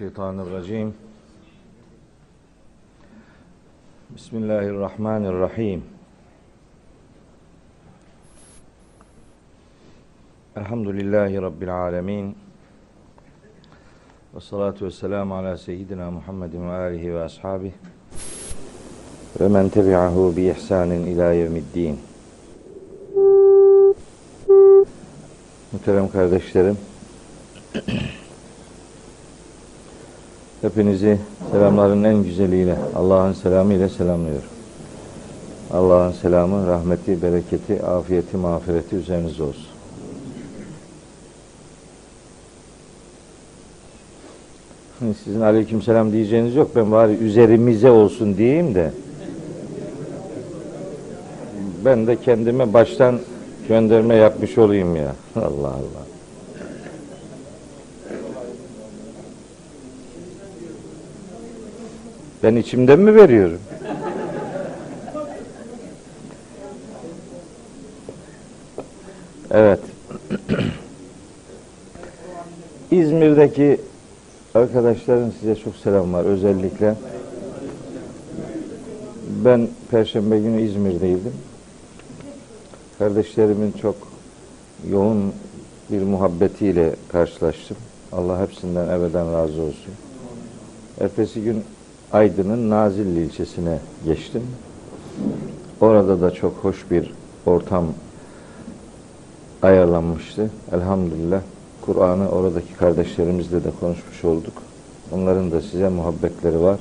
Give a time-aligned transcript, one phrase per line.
[0.00, 0.88] الشيطان الرجيم.
[4.16, 5.80] بسم الله الرحمن الرحيم.
[10.56, 12.26] الحمد لله رب العالمين.
[14.34, 17.72] والصلاة والسلام على سيدنا محمد وآله وأصحابه
[19.40, 21.96] ومن تبعه بإحسان إلى يوم الدين.
[25.72, 26.78] Muhterem kardeşlerim
[30.62, 31.18] hepinizi
[31.52, 34.48] selamların en güzeliyle, Allah'ın selamı ile selamlıyorum.
[35.72, 39.66] Allah'ın selamı, rahmeti, bereketi, afiyeti, mağfireti üzerinize olsun.
[45.24, 46.70] Sizin aleyküm selam diyeceğiniz yok.
[46.76, 48.90] Ben bari üzerimize olsun diyeyim de.
[51.84, 53.18] Ben de kendime baştan
[53.68, 55.14] gönderme yapmış olayım ya.
[55.36, 56.19] Allah Allah.
[62.42, 63.60] Ben içimden mi veriyorum?
[69.50, 69.80] Evet.
[72.90, 73.80] İzmir'deki
[74.54, 76.94] arkadaşların size çok selam var özellikle.
[79.44, 81.32] Ben Perşembe günü İzmir'deydim.
[82.98, 83.96] Kardeşlerimin çok
[84.90, 85.32] yoğun
[85.90, 87.76] bir muhabbetiyle karşılaştım.
[88.12, 89.92] Allah hepsinden ebeden razı olsun.
[91.00, 91.64] Ertesi gün
[92.12, 94.42] Aydın'ın Nazilli ilçesine geçtim.
[95.80, 97.12] Orada da çok hoş bir
[97.46, 97.86] ortam
[99.62, 100.50] ayarlanmıştı.
[100.72, 101.40] Elhamdülillah
[101.80, 104.52] Kur'an'ı oradaki kardeşlerimizle de konuşmuş olduk.
[105.12, 106.80] Onların da size muhabbetleri var.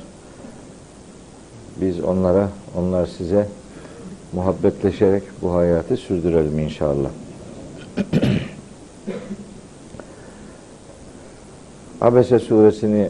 [1.82, 3.48] Biz onlara, onlar size
[4.34, 7.10] muhabbetleşerek bu hayatı sürdürelim inşallah.
[12.02, 13.10] Abese suresini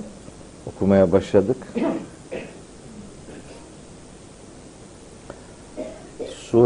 [0.65, 1.57] okumaya başladık.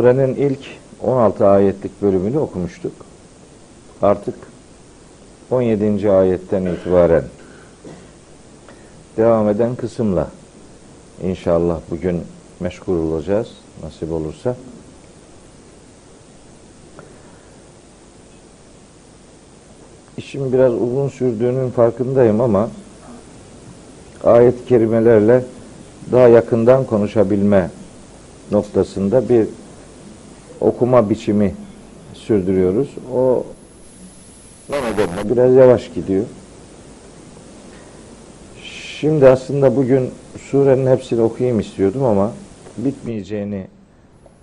[0.04, 0.60] Surenin ilk
[1.02, 2.92] 16 ayetlik bölümünü okumuştuk.
[4.02, 4.36] Artık
[5.52, 6.12] 17.
[6.12, 7.24] ayetten itibaren
[9.18, 10.28] devam eden kısımla
[11.22, 12.22] inşallah bugün
[12.60, 13.48] meşgul olacağız
[13.84, 14.56] nasip olursa.
[20.18, 22.70] İşim biraz uzun sürdüğünün farkındayım ama
[24.24, 25.44] ayet-i kerimelerle
[26.12, 27.70] daha yakından konuşabilme
[28.52, 29.48] noktasında bir
[30.64, 31.54] okuma biçimi
[32.14, 32.90] sürdürüyoruz.
[33.14, 33.44] O
[34.70, 36.26] nedenle biraz yavaş gidiyor.
[39.00, 40.10] Şimdi aslında bugün
[40.50, 42.32] surenin hepsini okuyayım istiyordum ama
[42.78, 43.68] bitmeyeceğini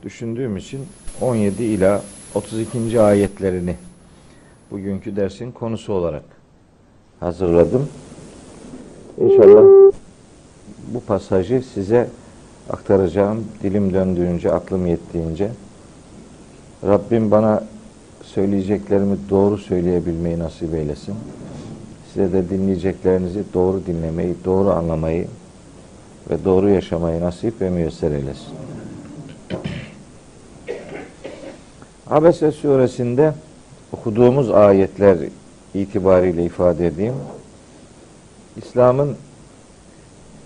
[0.02, 0.80] düşündüğüm için
[1.20, 2.02] 17 ila
[2.34, 3.00] 32.
[3.00, 3.74] ayetlerini
[4.70, 6.24] bugünkü dersin konusu olarak
[7.20, 7.88] hazırladım.
[9.20, 9.92] İnşallah
[10.94, 12.08] bu pasajı size
[12.70, 15.50] aktaracağım dilim döndüğünce, aklım yettiğince.
[16.84, 17.64] Rabbim bana
[18.22, 21.14] söyleyeceklerimi doğru söyleyebilmeyi nasip eylesin.
[22.12, 25.26] Size de dinleyeceklerinizi doğru dinlemeyi, doğru anlamayı
[26.30, 28.54] ve doğru yaşamayı nasip ve müyesser eylesin.
[32.10, 33.34] Abese suresinde
[33.92, 35.18] okuduğumuz ayetler
[35.74, 37.14] itibariyle ifade edeyim.
[38.56, 39.16] İslam'ın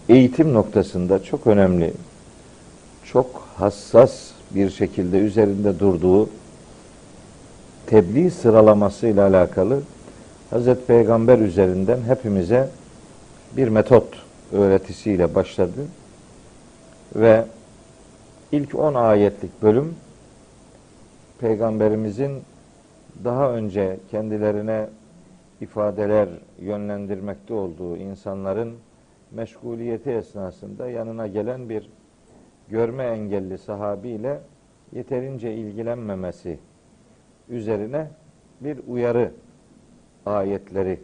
[0.09, 1.93] eğitim noktasında çok önemli,
[3.05, 6.29] çok hassas bir şekilde üzerinde durduğu
[7.87, 9.83] tebliğ sıralaması ile alakalı
[10.51, 12.69] Hazreti Peygamber üzerinden hepimize
[13.57, 14.09] bir metot
[14.53, 15.87] öğretisiyle başladı.
[17.17, 17.45] Ve
[18.53, 19.95] ilk 10 ayetlik bölüm
[21.41, 22.43] Peygamberimizin
[23.25, 24.87] daha önce kendilerine
[25.61, 26.29] ifadeler
[26.61, 28.75] yönlendirmekte olduğu insanların
[29.31, 31.91] meşguliyeti esnasında yanına gelen bir
[32.69, 34.41] görme engelli sahabiyle
[34.93, 36.59] yeterince ilgilenmemesi
[37.49, 38.11] üzerine
[38.61, 39.33] bir uyarı
[40.27, 41.01] ayetleri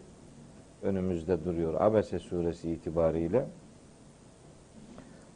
[0.83, 1.75] önümüzde duruyor.
[1.81, 3.47] Abese suresi itibariyle.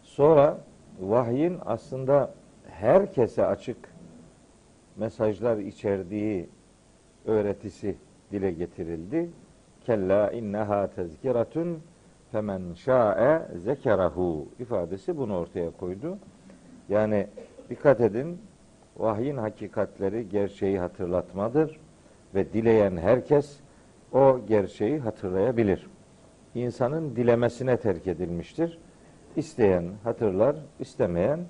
[0.03, 0.59] Sonra
[1.01, 2.35] vahyin aslında
[2.69, 3.77] herkese açık
[4.97, 6.49] mesajlar içerdiği
[7.25, 7.97] öğretisi
[8.33, 9.31] dile getirildi.
[9.81, 11.83] Kella inneha tezkiratun
[12.35, 16.19] femen şa'e zekerahu ifadesi bunu ortaya koydu.
[16.89, 17.27] Yani
[17.71, 18.39] dikkat edin
[18.97, 21.81] vahyin hakikatleri gerçeği hatırlatmadır
[22.35, 23.61] ve dileyen herkes
[24.13, 25.87] o gerçeği hatırlayabilir.
[26.55, 28.79] İnsanın dilemesine terk edilmiştir.
[29.37, 31.41] İsteyen hatırlar, istemeyen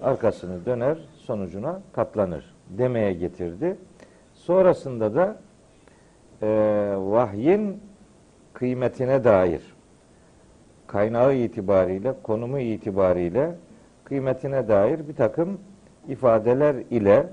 [0.00, 3.76] arkasını döner, sonucuna katlanır demeye getirdi.
[4.34, 5.36] Sonrasında da
[6.42, 6.48] e,
[6.96, 7.80] vahyin
[8.52, 9.75] kıymetine dair
[10.96, 13.54] kaynağı itibariyle, konumu itibariyle
[14.04, 15.58] kıymetine dair bir takım
[16.08, 17.26] ifadeler ile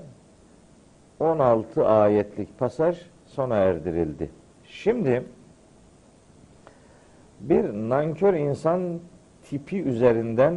[1.20, 4.30] 16 ayetlik pasaj sona erdirildi.
[4.64, 5.24] Şimdi
[7.40, 9.00] bir nankör insan
[9.42, 10.54] tipi üzerinden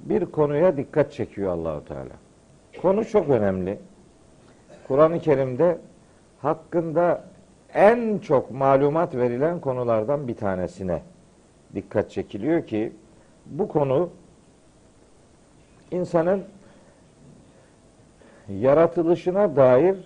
[0.00, 2.14] bir konuya dikkat çekiyor Allahu Teala.
[2.82, 3.78] Konu çok önemli.
[4.88, 5.78] Kur'an-ı Kerim'de
[6.38, 7.24] hakkında
[7.74, 11.02] en çok malumat verilen konulardan bir tanesine
[11.74, 12.92] dikkat çekiliyor ki
[13.46, 14.10] bu konu
[15.90, 16.44] insanın
[18.48, 19.96] yaratılışına dair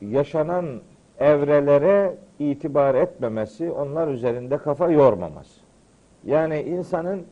[0.00, 0.80] yaşanan
[1.18, 5.60] evrelere itibar etmemesi, onlar üzerinde kafa yormaması.
[6.24, 7.26] Yani insanın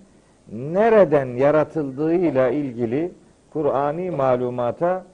[0.53, 3.13] nereden yaratıldığıyla ilgili
[3.53, 5.05] Kur'ani malumata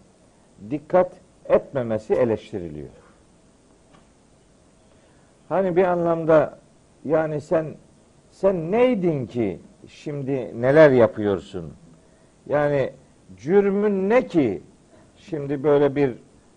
[0.71, 1.13] dikkat
[1.49, 2.89] etmemesi eleştiriliyor.
[5.49, 6.59] Hani bir anlamda
[7.05, 7.67] yani sen
[8.33, 11.73] sen neydin ki şimdi neler yapıyorsun?
[12.49, 12.91] Yani
[13.37, 14.63] cürmün ne ki
[15.17, 16.15] şimdi böyle bir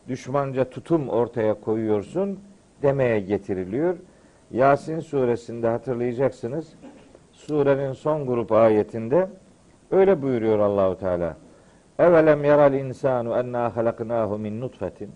[0.08, 2.40] düşmanca tutum ortaya koyuyorsun
[2.82, 3.96] demeye getiriliyor.
[4.52, 6.74] Yasin suresinde hatırlayacaksınız.
[7.32, 9.28] Surenin son grup ayetinde
[9.92, 11.38] öyle buyuruyor Allahu Teala.
[12.00, 15.12] Evelem yaral insanu enna halaknahu min nutfetin.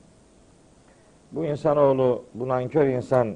[1.32, 3.36] Bu insanoğlu, bu nankör insan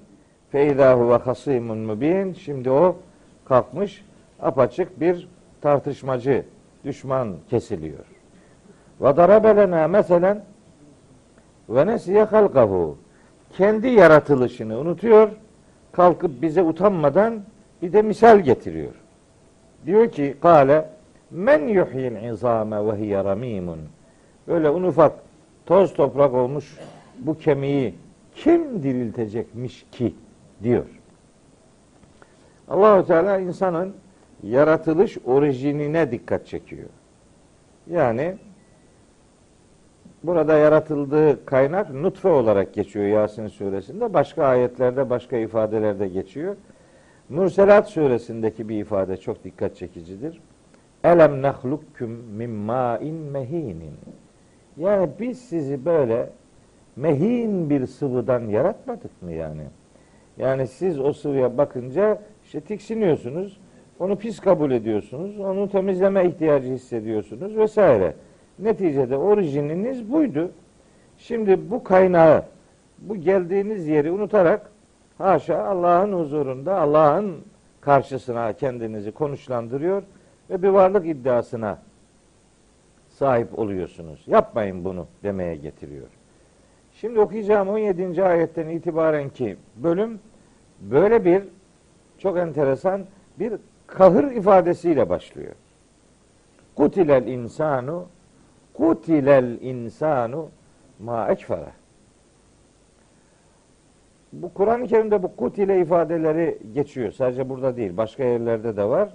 [0.49, 2.33] feydahu ve hasimun mübin.
[2.33, 2.97] Şimdi o
[3.45, 4.05] kalkmış
[4.41, 5.27] apaçık bir
[5.61, 6.45] tartışmacı,
[6.85, 8.05] düşman kesiliyor.
[9.01, 10.43] Ve darabelena meselen
[11.69, 12.97] ve nesiye halkahu.
[13.57, 15.29] Kendi yaratılışını unutuyor,
[15.91, 17.41] kalkıp bize utanmadan
[17.81, 18.93] bir de misal getiriyor.
[19.85, 20.89] Diyor ki kale
[21.31, 23.79] men yuhyil izame ve hiye ramimun.
[24.47, 25.13] Böyle un ufak
[25.65, 26.77] toz toprak olmuş
[27.19, 27.95] bu kemiği
[28.35, 30.15] kim diriltecekmiş ki
[30.63, 30.85] diyor.
[32.67, 33.93] Allahu Teala insanın
[34.43, 36.89] yaratılış orijinine dikkat çekiyor.
[37.89, 38.37] Yani
[40.23, 44.13] burada yaratıldığı kaynak nutfe olarak geçiyor Yasin suresinde.
[44.13, 46.55] Başka ayetlerde, başka ifadelerde geçiyor.
[47.29, 50.41] Mürselat suresindeki bir ifade çok dikkat çekicidir.
[51.03, 53.93] Elem nehlukküm min ma'in mehinin.
[54.77, 56.29] Yani biz sizi böyle
[56.95, 59.63] mehin bir sıvıdan yaratmadık mı yani?
[60.37, 62.19] Yani siz o sıvıya bakınca
[62.53, 63.57] işte tiksiniyorsunuz.
[63.99, 65.39] Onu pis kabul ediyorsunuz.
[65.39, 68.13] Onu temizleme ihtiyacı hissediyorsunuz vesaire.
[68.59, 70.51] Neticede orijininiz buydu.
[71.17, 72.45] Şimdi bu kaynağı,
[72.99, 74.71] bu geldiğiniz yeri unutarak
[75.17, 77.35] haşa Allah'ın huzurunda, Allah'ın
[77.81, 80.03] karşısına kendinizi konuşlandırıyor
[80.49, 81.77] ve bir varlık iddiasına
[83.09, 84.23] sahip oluyorsunuz.
[84.27, 86.07] Yapmayın bunu demeye getiriyor.
[86.93, 88.23] Şimdi okuyacağım 17.
[88.23, 90.19] ayetten itibaren ki bölüm
[90.81, 91.43] böyle bir
[92.23, 93.05] çok enteresan
[93.39, 93.53] bir
[93.87, 95.53] kahır ifadesiyle başlıyor.
[96.75, 98.05] Kutilel insanu
[98.73, 100.49] kutilel insanu
[100.99, 101.71] ma ekfere.
[104.33, 107.11] Bu Kur'an-ı Kerim'de bu kutile ifadeleri geçiyor.
[107.11, 109.09] Sadece burada değil, başka yerlerde de var.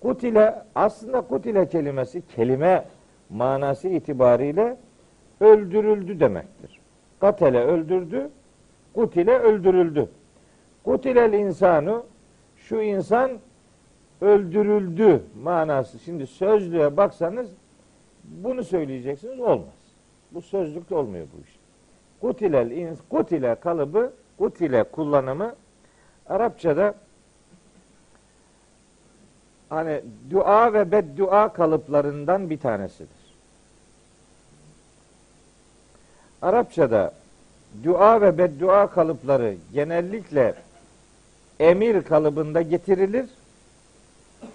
[0.00, 2.84] Kutile aslında kutile kelimesi kelime
[3.30, 4.76] manası itibariyle
[5.40, 6.80] öldürüldü demektir.
[7.20, 8.30] Katele öldürdü,
[8.94, 10.08] kutile öldürüldü.
[10.84, 12.04] Kutilel insanu
[12.70, 13.30] şu insan
[14.20, 15.98] öldürüldü manası.
[15.98, 17.50] Şimdi sözlüğe baksanız
[18.24, 19.74] bunu söyleyeceksiniz olmaz.
[20.32, 21.58] Bu sözlükte olmuyor bu iş.
[22.20, 25.54] Kutilel kutile kalıbı, kutile kullanımı
[26.26, 26.94] Arapçada
[29.68, 30.00] hani
[30.30, 33.20] dua ve beddua kalıplarından bir tanesidir.
[36.42, 37.12] Arapçada
[37.84, 40.54] dua ve beddua kalıpları genellikle
[41.60, 43.26] emir kalıbında getirilir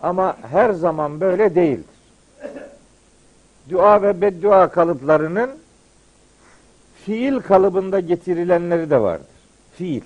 [0.02, 1.96] ama her zaman böyle değildir.
[3.70, 5.50] Dua ve beddua kalıplarının
[7.06, 9.28] fiil kalıbında getirilenleri de vardır.
[9.76, 10.02] Fiil.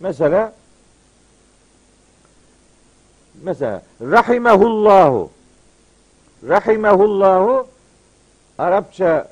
[0.00, 0.52] Mesela
[3.42, 5.30] mesela rahimehullahu
[6.48, 7.66] rahimehullahu
[8.58, 9.28] Arapça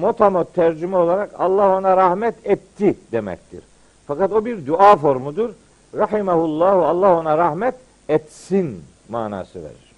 [0.00, 3.60] motamot tercüme olarak Allah ona rahmet etti demektir.
[4.06, 5.50] Fakat o bir dua formudur.
[5.94, 7.74] Rahimehullahu Allah ona rahmet
[8.08, 9.92] etsin manası verir.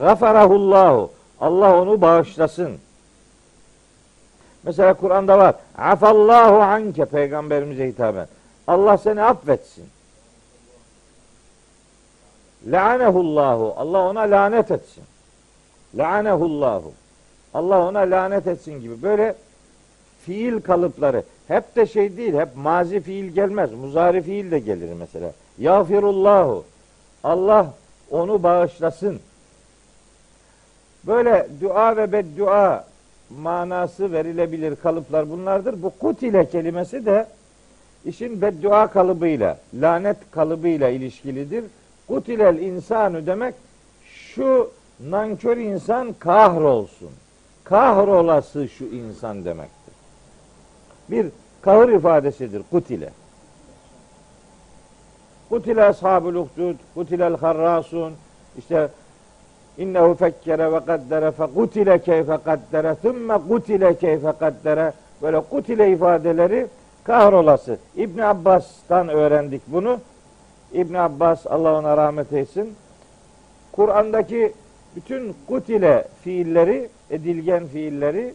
[0.00, 2.78] Gafarahullahu Allah onu bağışlasın.
[4.62, 5.54] Mesela Kur'an'da var.
[5.78, 8.26] Afallahu anke peygamberimize hitaben.
[8.66, 9.86] Allah seni affetsin.
[12.66, 13.74] La'anehullahu.
[13.76, 15.04] Allah ona lanet etsin.
[15.94, 16.92] La'anehullahu.
[17.54, 19.34] Allah ona lanet etsin gibi böyle
[20.26, 23.72] fiil kalıpları hep de şey değil, hep mazi fiil gelmez.
[23.72, 25.32] Muzari fiil de gelir mesela.
[25.58, 26.64] Yağfirullahu.
[27.24, 27.74] Allah
[28.10, 29.20] onu bağışlasın.
[31.06, 32.84] Böyle dua ve beddua
[33.30, 35.82] manası verilebilir kalıplar bunlardır.
[35.82, 37.26] Bu kutile kelimesi de
[38.04, 41.64] işin beddua kalıbıyla, lanet kalıbıyla ilişkilidir.
[42.08, 43.54] Kutilel insanu demek
[44.04, 47.10] şu nankör insan kahrolsun.
[47.64, 49.77] Kahrolası şu insan demektir.
[51.10, 51.26] Bir
[51.62, 53.10] kahır ifadesidir kutile.
[55.48, 58.12] Kutile ashabul uhdud, kutilel harrasun,
[58.58, 58.88] işte
[59.78, 66.66] innehu fekkere ve kaddere fe kutile keyfe kaddere thümme kutile keyfe kaddere böyle kutile ifadeleri
[67.04, 67.78] kahrolası.
[67.96, 69.98] İbn Abbas'tan öğrendik bunu.
[70.72, 72.74] İbn Abbas Allah ona rahmet etsin.
[73.72, 74.52] Kur'an'daki
[74.96, 78.34] bütün kutile fiilleri, edilgen fiilleri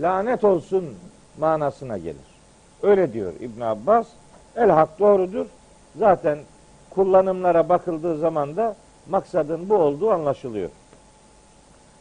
[0.00, 0.84] lanet olsun
[1.40, 2.30] manasına gelir.
[2.82, 4.06] Öyle diyor İbn Abbas.
[4.56, 5.46] El hak doğrudur.
[5.96, 6.38] Zaten
[6.90, 8.76] kullanımlara bakıldığı zaman da
[9.08, 10.70] maksadın bu olduğu anlaşılıyor.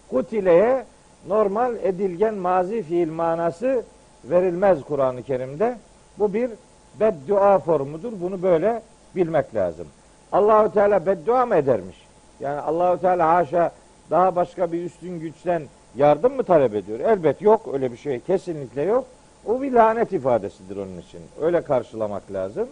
[0.10, 0.86] Kutileye
[1.28, 3.84] normal edilgen mazi fiil manası
[4.26, 5.78] verilmez Kur'an-ı Kerim'de.
[6.20, 6.52] Bu bir
[7.00, 8.14] beddua formudur.
[8.22, 8.82] Bunu böyle
[9.16, 9.88] bilmek lazım.
[10.32, 11.98] Allahu Teala beddua mı edermiş?
[12.40, 13.72] Yani Allahu Teala haşa
[14.12, 15.64] daha başka bir üstün güçten
[15.96, 17.00] yardım mı talep ediyor?
[17.00, 18.20] Elbet yok öyle bir şey.
[18.20, 19.06] Kesinlikle yok.
[19.46, 21.22] O bir lanet ifadesidir onun için.
[21.42, 22.68] Öyle karşılamak lazım.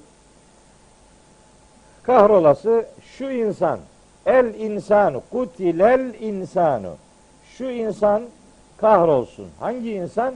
[2.04, 2.86] Kahrolası
[3.18, 3.80] şu insan
[4.26, 6.96] el insanu kutilel insanu
[7.58, 8.24] şu insan
[8.78, 9.48] kahrolsun.
[9.60, 10.34] Hangi insan?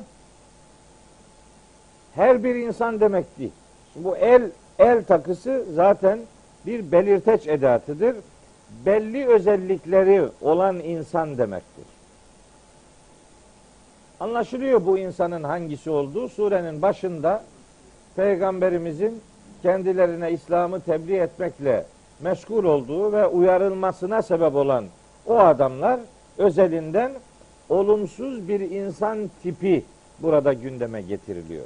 [2.16, 3.52] Her bir insan demek değil.
[3.94, 6.20] Şimdi bu el el takısı zaten
[6.66, 8.16] bir belirteç edatıdır.
[8.86, 11.86] Belli özellikleri olan insan demektir.
[14.22, 16.30] Anlaşılıyor bu insanın hangisi olduğu.
[16.30, 17.44] Surenin başında
[18.16, 19.22] Peygamberimizin
[19.62, 21.86] kendilerine İslam'ı tebliğ etmekle
[22.20, 24.86] meşgul olduğu ve uyarılmasına sebep olan
[25.28, 26.00] o adamlar
[26.38, 27.12] özelinden
[27.70, 29.84] olumsuz bir insan tipi
[30.20, 31.66] burada gündeme getiriliyor.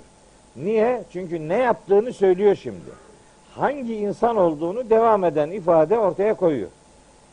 [0.55, 1.03] Niye?
[1.13, 2.91] Çünkü ne yaptığını söylüyor şimdi.
[3.55, 6.69] Hangi insan olduğunu devam eden ifade ortaya koyuyor.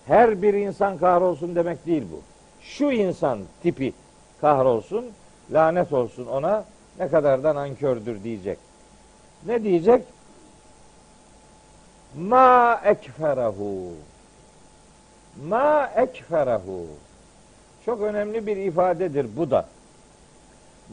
[0.07, 2.21] Her bir insan kahrolsun demek değil bu.
[2.63, 3.93] Şu insan tipi
[4.43, 5.05] kahrolsun,
[5.51, 6.65] lanet olsun ona
[6.99, 8.59] ne kadar da nankördür diyecek.
[9.47, 10.05] Ne diyecek?
[12.17, 13.93] Ma ekferahu.
[15.49, 16.87] Ma ekferahu.
[17.87, 19.67] Çok önemli bir ifadedir bu da.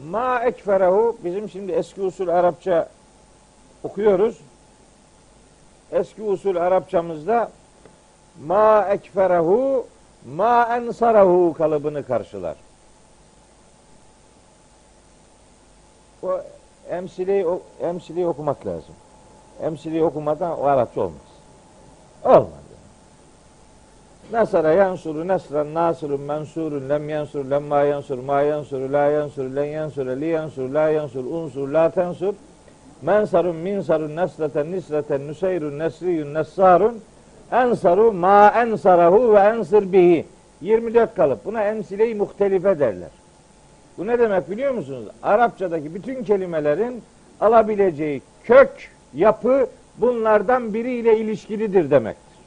[0.10, 2.89] Ma ekferahu bizim şimdi eski usul Arapça
[3.84, 4.38] okuyoruz.
[5.91, 7.51] Eski usul Arapçamızda
[8.46, 9.88] ma ekferahu
[10.36, 12.56] ma ensarahu kalıbını karşılar.
[16.24, 16.42] O
[16.90, 17.46] emsileyi,
[17.82, 18.96] emsileyi okumak lazım.
[19.62, 21.30] Emsileyi okumadan o Arapça olmaz.
[22.26, 22.60] Olmaz.
[24.32, 30.06] Nasara yansuru nesran nasirun mensurun lem yansur lemma yansur ma yansur la yansur len yansur
[30.06, 32.34] li yansur la yansur unsur la tensur
[33.02, 37.02] mensarun minsarun nesreten nisreten nüseyrun nesriyun nessarun
[37.52, 40.26] ensaru ma ensarahu ve ensir bihi
[40.62, 43.19] 24 kalıp buna emsile-i muhtelife derler.
[44.00, 45.06] Bu ne demek biliyor musunuz?
[45.24, 47.01] Arapçadaki bütün kelimelerin
[47.41, 52.39] alabileceği kök, yapı bunlardan biriyle ilişkilidir demektir.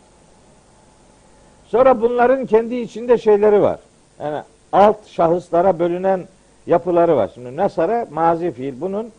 [1.67, 3.81] Sonra bunların kendi içinde şeyleri var.
[4.21, 4.43] Yani
[4.73, 6.25] alt şahıslara bölünen
[6.67, 7.31] yapıları var.
[7.35, 9.11] Şimdi nasara mazi fiil bunun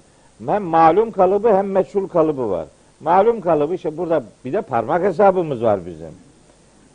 [0.46, 2.68] hem malum kalıbı hem meçhul kalıbı var.
[3.00, 6.12] Malum kalıbı işte burada bir de parmak hesabımız var bizim.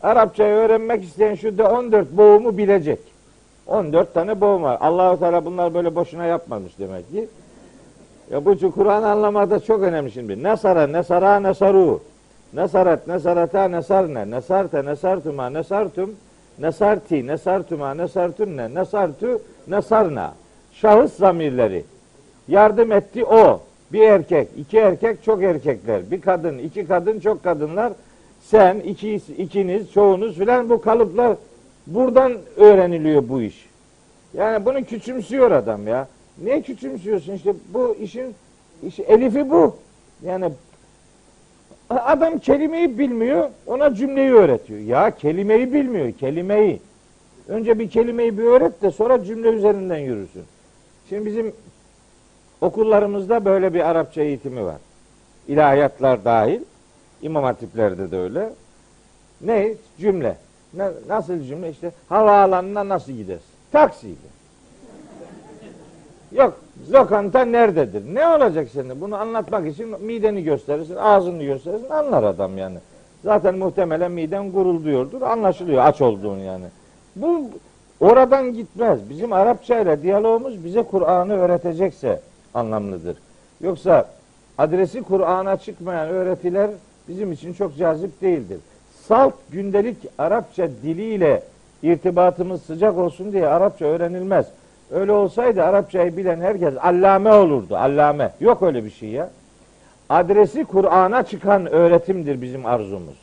[0.03, 3.18] Arapçayı öğrenmek isteyen şu da 14 boğumu bilecek.
[3.69, 4.79] 14 tane boğum var.
[4.81, 7.29] Allahu Teala bunlar böyle boşuna yapmamış demek ki.
[8.31, 10.43] Ya bu Kur'an anlamada çok önemli şimdi.
[10.43, 12.01] Nesara, nesara, nesaru.
[12.53, 14.31] Nesaret, nesarata, nesarne.
[14.31, 16.11] Nesarte, nesartuma, nesartum.
[16.59, 18.75] Nesarti, nesartuma, nesartunne.
[18.75, 20.35] Nesartu, nesarna.
[20.73, 21.85] Şahıs zamirleri.
[22.49, 23.61] Yardım etti o.
[23.93, 26.11] Bir erkek, iki erkek, çok erkekler.
[26.11, 27.93] Bir kadın, iki kadın, çok kadınlar.
[28.41, 31.37] Sen, iki, ikiniz, çoğunuz filan bu kalıplar
[31.89, 33.69] buradan öğreniliyor bu iş.
[34.35, 36.09] Yani bunu küçümsüyor adam ya.
[36.43, 38.35] Niye küçümsüyorsun işte bu işin
[38.83, 39.77] işi, elifi bu.
[40.23, 40.51] Yani
[41.91, 44.81] adam kelimeyi bilmiyor ona cümleyi öğretiyor.
[44.81, 46.81] Ya kelimeyi bilmiyor kelimeyi.
[47.49, 50.45] Önce bir kelimeyi bir öğret de sonra cümle üzerinden yürüsün.
[51.09, 51.53] Şimdi bizim
[52.61, 54.79] okullarımızda böyle bir Arapça eğitimi var.
[55.49, 56.61] İlahiyatlar dahil.
[57.23, 58.51] İmam hatiplerde de öyle.
[59.41, 59.75] Ne?
[59.99, 60.37] Cümle.
[60.75, 61.71] Ne, nasıl cümle?
[61.71, 63.47] İşte havaalanına nasıl gidersin?
[63.73, 64.17] Taksiyle.
[66.33, 66.55] Yok
[66.93, 68.15] lokanta nerededir?
[68.15, 69.01] Ne olacak şimdi?
[69.01, 72.79] Bunu anlatmak için mideni gösterirsin, ağzını gösterirsin anlar adam yani.
[73.25, 75.23] Zaten muhtemelen miden gurulduyordur.
[75.23, 76.65] Anlaşılıyor aç olduğun yani.
[77.17, 77.51] Bu
[78.01, 79.11] oradan gitmez.
[79.11, 82.21] Bizim Arapça ile diyalogumuz bize Kur'an'ı öğretecekse
[82.55, 83.17] anlamlıdır.
[83.61, 84.09] Yoksa
[84.59, 86.71] adresi Kur'an'a çıkmayan öğretiler
[87.09, 88.59] bizim için çok cazip değildir.
[89.09, 91.43] Salt gündelik Arapça diliyle
[91.83, 94.47] irtibatımız sıcak olsun diye Arapça öğrenilmez.
[94.91, 97.77] Öyle olsaydı Arapçayı bilen herkes allame olurdu.
[97.77, 98.33] Allame.
[98.41, 99.31] Yok öyle bir şey ya.
[100.09, 103.17] Adresi Kur'an'a çıkan öğretimdir bizim arzumuz.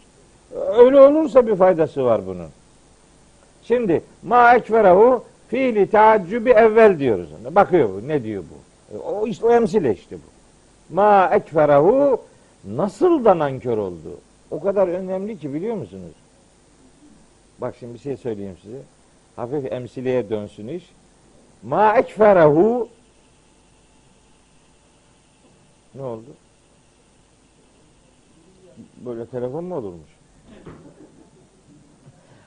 [0.77, 2.49] Öyle olursa bir faydası var bunun.
[3.63, 7.29] Şimdi ma ekferahu fiili taaccübi evvel diyoruz.
[7.51, 8.07] Bakıyor bu.
[8.07, 8.97] Ne diyor bu?
[8.99, 10.95] O işte o emsile işte bu.
[10.95, 12.21] Ma ekferahu
[12.65, 14.17] nasıl da nankör oldu.
[14.51, 16.13] O kadar önemli ki biliyor musunuz?
[17.57, 18.81] Bak şimdi bir şey söyleyeyim size.
[19.35, 20.91] Hafif emsileye dönsün iş.
[21.63, 22.89] Ma ekferahu
[25.95, 26.29] ne oldu?
[29.05, 30.09] Böyle telefon mu olurmuş?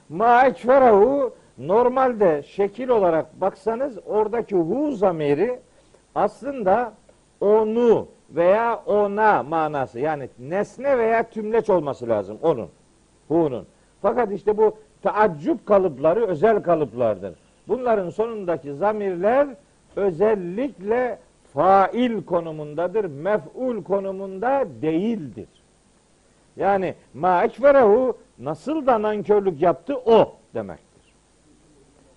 [0.09, 5.61] Ma ekferahu normalde şekil olarak baksanız oradaki hu zamiri
[6.15, 6.93] aslında
[7.41, 12.69] onu veya ona manası yani nesne veya tümleç olması lazım onun.
[13.29, 13.67] Hu'nun.
[14.03, 17.35] Fakat işte bu taaccüp kalıpları özel kalıplardır.
[17.69, 19.49] Bunların sonundaki zamirler
[19.97, 21.19] özellikle
[21.55, 23.05] fail konumundadır.
[23.05, 25.49] Mef'ul konumunda değildir.
[26.57, 30.89] Yani ma ekferehu nasıl da nankörlük yaptı o demektir.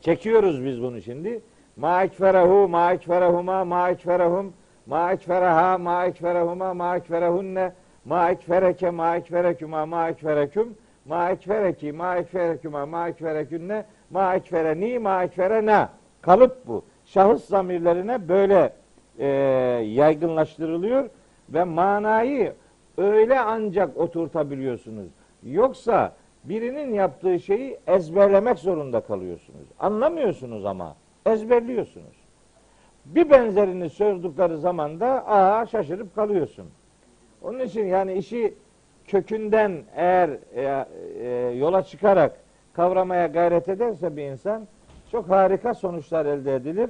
[0.01, 1.41] Çekiyoruz biz bunu şimdi.
[1.77, 4.53] Ma ekferehu, ma ekferehuma, ma ekferehum,
[4.85, 7.71] ma ekfereha, ma ekferehuma, ma ekferehunne,
[8.05, 15.23] ma ekfereke, ma ekferekuma, ma ekfereküm, ma ekfereki, ma ekferekuma, ma ekferekünne, ma ekfereni, ma
[15.23, 15.89] ekferena.
[16.21, 16.83] Kalıp bu.
[17.05, 18.73] Şahıs zamirlerine böyle
[19.19, 19.27] e,
[19.85, 21.09] yaygınlaştırılıyor
[21.49, 22.53] ve manayı
[22.97, 25.07] öyle ancak oturtabiliyorsunuz.
[25.43, 26.13] Yoksa
[26.43, 29.67] birinin yaptığı şeyi ezberlemek zorunda kalıyorsunuz.
[29.79, 32.20] Anlamıyorsunuz ama ezberliyorsunuz.
[33.05, 36.65] Bir benzerini sordukları zaman da aa şaşırıp kalıyorsun.
[37.41, 38.53] Onun için yani işi
[39.07, 40.85] kökünden eğer e,
[41.19, 42.37] e, yola çıkarak
[42.73, 44.67] kavramaya gayret ederse bir insan
[45.11, 46.89] çok harika sonuçlar elde edilir.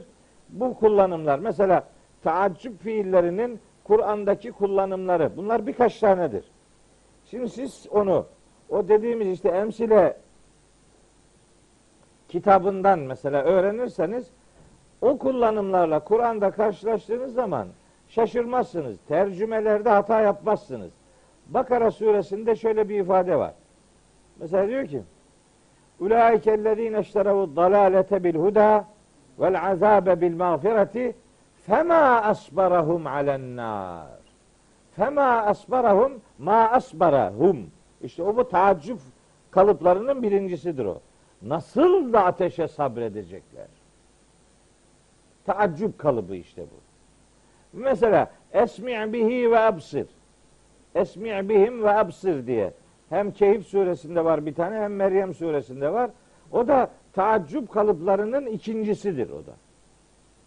[0.49, 1.83] Bu kullanımlar mesela
[2.23, 6.45] taaccüp fiillerinin Kur'an'daki kullanımları bunlar birkaç tanedir.
[7.25, 8.25] Şimdi siz onu
[8.69, 10.17] o dediğimiz işte emsile
[12.29, 14.27] kitabından mesela öğrenirseniz
[15.01, 17.67] o kullanımlarla Kur'an'da karşılaştığınız zaman
[18.07, 18.97] şaşırmazsınız.
[19.07, 20.91] Tercümelerde hata yapmazsınız.
[21.47, 23.53] Bakara suresinde şöyle bir ifade var.
[24.39, 25.01] Mesela diyor ki
[25.99, 28.85] Ulaike ellezine işterevu dalalete bil huda
[29.39, 31.15] vel azabe bil mağfireti
[31.65, 34.07] fema asbarahum alen nar.
[34.91, 37.57] Fema asbarahum ma asbarahum.
[38.01, 38.99] İşte o bu taaccüp
[39.51, 40.99] kalıplarının birincisidir o.
[41.41, 43.80] Nasıl da ateşe sabredecekler?
[45.45, 46.81] Taaccüp kalıbı işte bu.
[47.73, 50.07] Mesela esmi' bihi ve absir.
[50.95, 52.73] Esmi' bihim ve absir diye.
[53.09, 56.11] Hem Kehif suresinde var bir tane hem Meryem suresinde var.
[56.51, 59.53] O da taaccüp kalıplarının ikincisidir o da.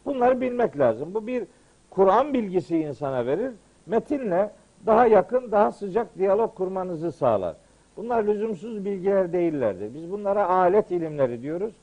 [0.04, 1.14] Bunları bilmek lazım.
[1.14, 1.44] Bu bir
[1.90, 3.52] Kur'an bilgisi insana verir.
[3.86, 4.50] Metinle
[4.86, 7.56] daha yakın, daha sıcak diyalog kurmanızı sağlar.
[7.96, 9.94] Bunlar lüzumsuz bilgiler değillerdir.
[9.94, 11.74] Biz bunlara alet ilimleri diyoruz.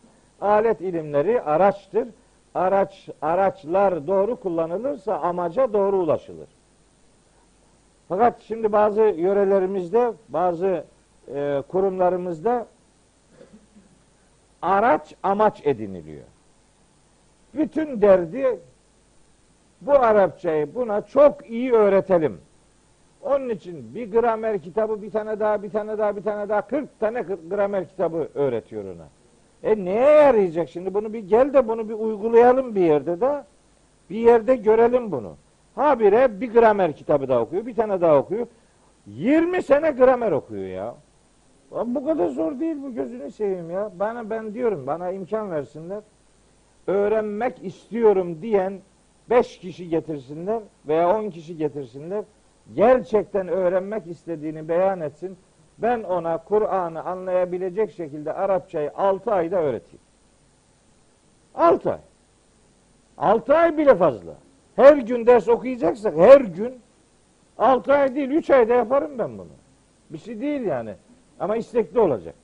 [0.42, 2.08] Alet ilimleri araçtır.
[2.56, 6.48] Araç araçlar doğru kullanılırsa amaca doğru ulaşılır.
[8.10, 10.84] Fakat şimdi bazı yörelerimizde, bazı
[11.34, 12.66] e, kurumlarımızda
[14.62, 16.24] araç amaç ediniliyor.
[17.54, 18.60] Bütün derdi
[19.82, 22.42] bu Arapçayı buna çok iyi öğretelim.
[23.22, 27.00] Onun için bir gramer kitabı bir tane daha bir tane daha bir tane daha 40
[27.00, 29.08] tane gramer kitabı öğretiyor ona.
[29.64, 33.44] E neye yarayacak şimdi bunu bir gel de bunu bir uygulayalım bir yerde de
[34.10, 35.36] bir yerde görelim bunu.
[35.76, 38.48] Habire bir gramer kitabı daha okuyor bir tane daha okuyor.
[39.08, 40.96] 20 sene gramer okuyor ya.
[41.72, 43.92] Bu kadar zor değil bu gözünü seveyim ya.
[44.00, 46.04] Bana ben diyorum bana imkan versinler.
[46.88, 48.74] Öğrenmek istiyorum diyen
[49.30, 52.24] 5 kişi getirsinler veya 10 kişi getirsinler.
[52.76, 55.38] Gerçekten öğrenmek istediğini beyan etsin.
[55.82, 60.00] Ben ona Kur'an'ı anlayabilecek şekilde Arapçayı 6 ayda öğreteyim.
[61.56, 62.00] 6 ay.
[63.18, 64.34] 6 ay bile fazla.
[64.76, 66.82] Her gün ders okuyacaksak her gün
[67.58, 69.48] 6 ay değil 3 ayda yaparım ben bunu.
[70.10, 70.96] Bir şey değil yani.
[71.40, 72.36] Ama istekli olacak.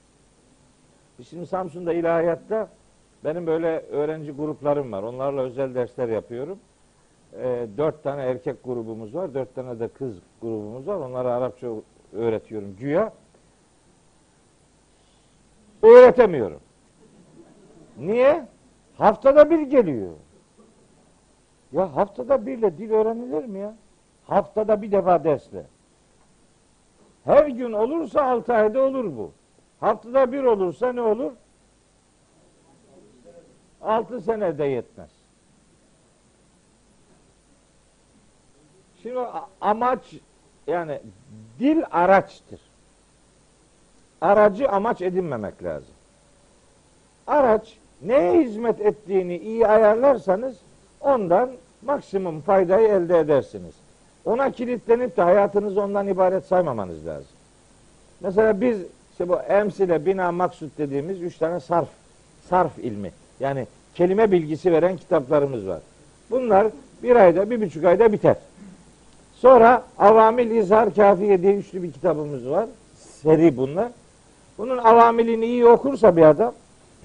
[1.24, 2.70] Şimdi Samsun'da ilahiyatta
[3.24, 5.04] Benim böyle öğrenci gruplarım var.
[5.04, 6.60] Onlarla özel dersler yapıyorum.
[7.34, 9.34] E, dört tane erkek grubumuz var.
[9.34, 10.96] Dört tane de kız grubumuz var.
[10.96, 11.68] Onlara Arapça
[12.14, 12.76] öğretiyorum.
[12.80, 13.14] Güya
[15.84, 16.60] öğretemiyorum.
[17.98, 18.46] Niye?
[18.98, 20.14] Haftada bir geliyor.
[21.72, 23.76] Ya haftada birle dil öğrenilir mi ya?
[24.28, 25.66] Haftada bir defa dersle.
[27.24, 29.32] Her gün olursa altı ayda olur bu.
[29.80, 31.32] Haftada bir olursa ne olur?
[33.82, 35.12] Altı senede yetmez.
[39.04, 39.20] Şimdi
[39.62, 40.16] amaç
[40.68, 41.02] yani
[41.60, 42.62] dil araçtır.
[44.22, 45.94] Aracı amaç edinmemek lazım.
[47.28, 50.56] Araç neye hizmet ettiğini iyi ayarlarsanız
[51.02, 51.50] ondan
[51.82, 53.76] maksimum faydayı elde edersiniz.
[54.26, 57.32] Ona kilitlenip de hayatınızı ondan ibaret saymamanız lazım.
[58.22, 58.78] Mesela biz
[59.12, 61.88] işte bu emsile, bina, maksut dediğimiz üç tane sarf,
[62.50, 63.12] sarf ilmi.
[63.40, 65.80] Yani kelime bilgisi veren kitaplarımız var.
[66.32, 66.68] Bunlar
[67.04, 68.36] bir ayda, bir buçuk ayda biter.
[69.36, 72.66] Sonra Avamil İzhar Kafiye diye üçlü bir kitabımız var.
[72.96, 73.92] Seri bunlar.
[74.58, 76.54] Bunun avamilini iyi okursa bir adam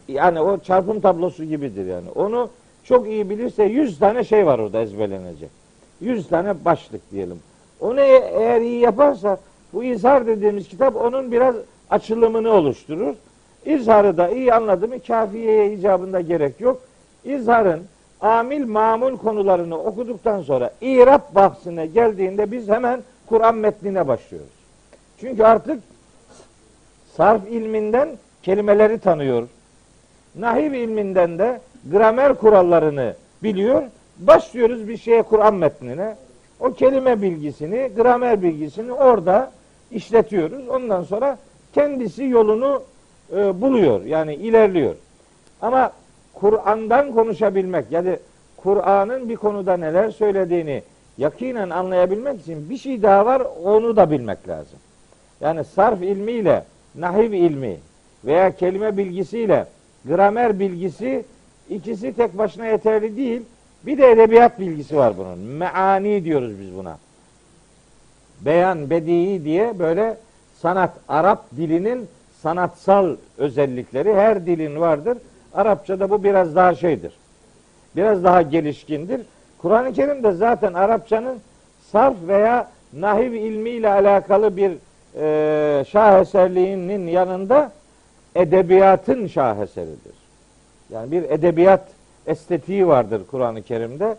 [0.09, 2.11] yani o çarpım tablosu gibidir yani.
[2.15, 2.51] Onu
[2.85, 5.51] çok iyi bilirse yüz tane şey var orada ezberlenecek.
[6.01, 7.39] Yüz tane başlık diyelim.
[7.81, 9.39] Onu e- eğer iyi yaparsa
[9.73, 11.55] bu izhar dediğimiz kitap onun biraz
[11.91, 13.15] açılımını oluşturur.
[13.65, 16.81] İzharı da iyi anladı mı kafiyeye icabında gerek yok.
[17.25, 17.81] İzharın
[18.21, 24.51] amil mamul konularını okuduktan sonra İrab bahsine geldiğinde biz hemen Kur'an metnine başlıyoruz.
[25.21, 25.83] Çünkü artık
[27.17, 28.09] sarf ilminden
[28.43, 29.49] kelimeleri tanıyor.
[30.35, 33.83] Nahiv ilminden de gramer kurallarını biliyor.
[34.19, 36.17] Başlıyoruz bir şeye Kur'an metnine.
[36.61, 39.51] O kelime bilgisini, gramer bilgisini orada
[39.91, 40.69] işletiyoruz.
[40.69, 41.39] Ondan sonra
[41.75, 42.83] kendisi yolunu
[43.37, 44.05] e, buluyor.
[44.05, 44.95] Yani ilerliyor.
[45.63, 45.93] Ama
[46.35, 48.19] Kur'an'dan konuşabilmek yani
[48.57, 50.83] Kur'an'ın bir konuda neler söylediğini
[51.19, 54.79] yakinen anlayabilmek için bir şey daha var onu da bilmek lazım.
[55.41, 57.77] Yani sarf ilmiyle nahiv ilmi
[58.25, 59.67] veya kelime bilgisiyle
[60.05, 61.25] gramer bilgisi
[61.71, 63.43] ikisi tek başına yeterli değil.
[63.87, 65.39] Bir de edebiyat bilgisi var bunun.
[65.39, 66.99] Meani diyoruz biz buna.
[68.41, 70.17] Beyan, bedii diye böyle
[70.61, 72.09] sanat, Arap dilinin
[72.43, 75.19] sanatsal özellikleri her dilin vardır.
[75.55, 77.13] Arapçada bu biraz daha şeydir.
[77.97, 79.21] Biraz daha gelişkindir.
[79.59, 81.39] Kur'an-ı Kerim'de zaten Arapçanın
[81.93, 84.73] sarf veya nahiv ilmiyle alakalı bir
[85.17, 87.73] e, şaheserliğinin yanında
[88.35, 90.15] edebiyatın şaheseridir.
[90.91, 91.89] Yani bir edebiyat
[92.27, 94.17] estetiği vardır Kur'an-ı Kerim'de.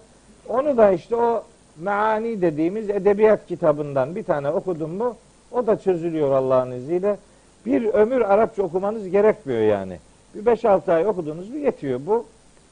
[0.49, 1.43] Onu da işte o
[1.82, 5.15] meani dediğimiz edebiyat kitabından bir tane okudum mu
[5.51, 7.17] o da çözülüyor Allah'ın izniyle.
[7.65, 9.99] Bir ömür Arapça okumanız gerekmiyor yani.
[10.36, 12.25] Bir 5-6 ay okudunuz mu yetiyor bu.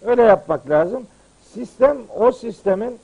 [0.05, 1.03] Öyle yapmak lazım.
[1.53, 2.99] Sistem o sistemin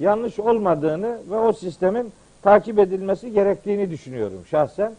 [0.00, 4.92] yanlış olmadığını ve o sistemin takip edilmesi gerektiğini düşünüyorum şahsen.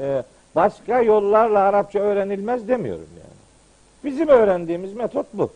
[0.00, 0.22] Ee,
[0.54, 3.34] başka yollarla Arapça öğrenilmez demiyorum yani.
[4.04, 5.50] Bizim öğrendiğimiz metot bu.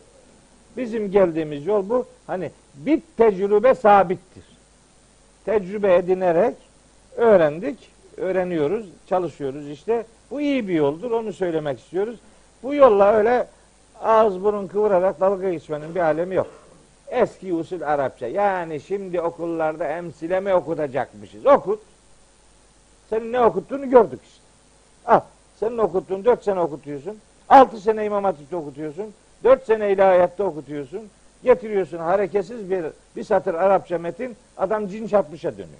[0.77, 2.05] Bizim geldiğimiz yol bu.
[2.27, 4.43] Hani bir tecrübe sabittir.
[5.45, 6.55] Tecrübe edinerek
[7.15, 10.05] öğrendik, öğreniyoruz, çalışıyoruz işte.
[10.31, 11.11] Bu iyi bir yoldur.
[11.11, 12.19] Onu söylemek istiyoruz.
[12.63, 13.47] Bu yolla öyle
[14.01, 16.47] ağız burun kıvırarak dalga geçmenin bir alemi yok.
[17.09, 18.27] Eski usul Arapça.
[18.27, 21.45] Yani şimdi okullarda emsile mi okutacakmışız?
[21.45, 21.79] Okut.
[23.09, 24.43] Senin ne okuttuğunu gördük işte.
[25.05, 25.21] Al.
[25.59, 27.17] Senin okuttuğun dört sene okutuyorsun.
[27.49, 29.13] Altı sene İmam Hatip'te okutuyorsun.
[29.43, 31.09] Dört sene ilahiyatta okutuyorsun.
[31.43, 34.35] Getiriyorsun hareketsiz bir bir satır Arapça metin.
[34.57, 35.79] Adam cin çarpmışa dönüyor.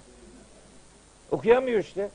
[1.30, 2.08] Okuyamıyor işte.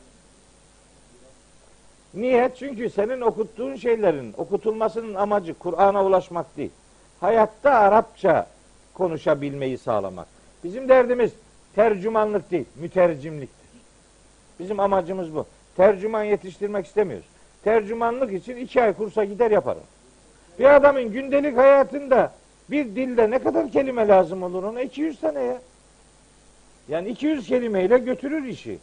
[2.14, 2.52] Niye?
[2.60, 6.72] Çünkü senin okuttuğun şeylerin okutulmasının amacı Kur'an'a ulaşmak değil.
[7.20, 8.48] Hayatta Arapça
[8.96, 10.28] konuşabilmeyi sağlamak.
[10.64, 11.32] Bizim derdimiz
[11.76, 13.70] tercümanlık değil, mütercimliktir.
[14.60, 15.46] Bizim amacımız bu.
[15.78, 17.26] Tercüman yetiştirmek istemiyoruz.
[17.64, 19.84] Tercümanlık için iki ay kursa gider yaparım.
[20.60, 22.32] Bir adamın gündelik hayatında
[22.70, 24.82] bir dilde ne kadar kelime lazım olur ona?
[24.82, 25.62] 200 tane ya.
[26.90, 28.80] Yani 200 kelimeyle götürür işi.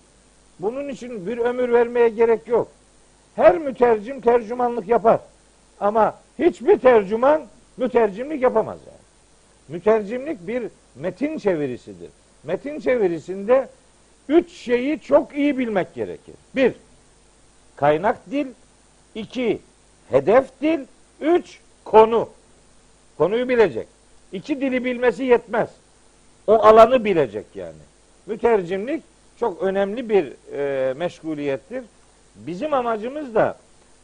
[0.59, 2.69] Bunun için bir ömür vermeye gerek yok.
[3.37, 5.21] Her mütercim tercümanlık yapar.
[5.81, 7.43] Ama hiçbir tercüman
[7.77, 9.02] mütercimlik yapamaz yani.
[9.73, 10.63] Mütercimlik bir
[10.97, 12.11] metin çevirisidir.
[12.45, 13.69] Metin çevirisinde
[14.29, 16.35] üç şeyi çok iyi bilmek gerekir.
[16.57, 16.73] Bir,
[17.77, 18.47] kaynak dil.
[19.15, 19.59] iki
[20.11, 20.81] hedef dil.
[21.21, 22.29] Üç, konu.
[23.19, 23.87] Konuyu bilecek.
[24.33, 25.71] İki dili bilmesi yetmez.
[26.47, 27.83] O alanı bilecek yani.
[28.27, 29.03] Mütercimlik
[29.41, 31.85] çok önemli bir e, meşguliyettir.
[32.35, 33.59] Bizim amacımız da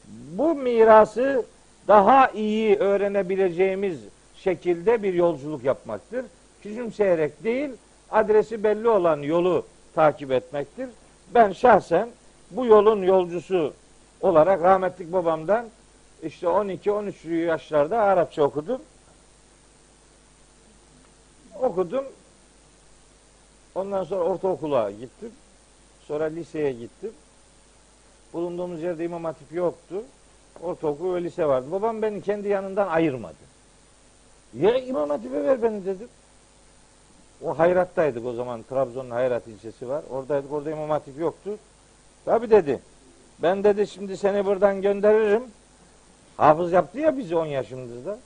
[0.09, 1.45] bu mirası
[1.89, 3.99] daha iyi öğrenebileceğimiz
[4.39, 6.25] şekilde bir yolculuk yapmaktır.
[6.63, 7.71] Küçümseyerek değil,
[8.11, 10.89] adresi belli olan yolu takip etmektir.
[11.35, 12.09] Ben şahsen
[12.51, 13.73] bu yolun yolcusu
[14.21, 15.67] olarak rahmetlik babamdan
[16.23, 18.81] işte 12-13 yaşlarda Arapça okudum.
[21.61, 22.05] Okudum.
[23.75, 25.33] Ondan sonra ortaokula gittim.
[26.07, 27.13] Sonra liseye gittim.
[28.33, 30.03] Bulunduğumuz yerde imam hatip yoktu.
[30.63, 31.67] Ortaokul ve lise vardı.
[31.73, 33.49] Babam beni kendi yanından ayırmadı.
[34.55, 36.09] Ya imam hatipe ver beni dedim.
[37.45, 38.63] O Hayrat'taydık o zaman.
[38.63, 40.03] Trabzon'un Hayrat ilçesi var.
[40.11, 40.53] Oradaydık.
[40.53, 41.51] Orada imam hatip yoktu.
[42.25, 42.81] Tabi dedi.
[43.43, 45.43] Ben dedi şimdi seni buradan gönderirim.
[46.37, 48.19] Hafız yaptı ya bizi 10 yaşımızda.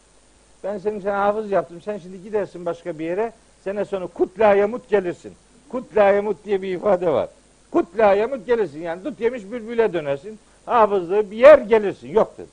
[0.65, 1.81] Ben seni sen hafız yaptım.
[1.81, 3.33] Sen şimdi gidersin başka bir yere.
[3.65, 5.33] Sene sonu kutla yamut gelirsin.
[5.69, 7.29] Kutla yamut diye bir ifade var.
[7.71, 8.81] Kutla yamut gelirsin.
[8.81, 10.39] Yani tut yemiş bülbüle dönersin.
[10.67, 12.09] Hafızlığı bir yer gelirsin.
[12.09, 12.49] Yok dedi.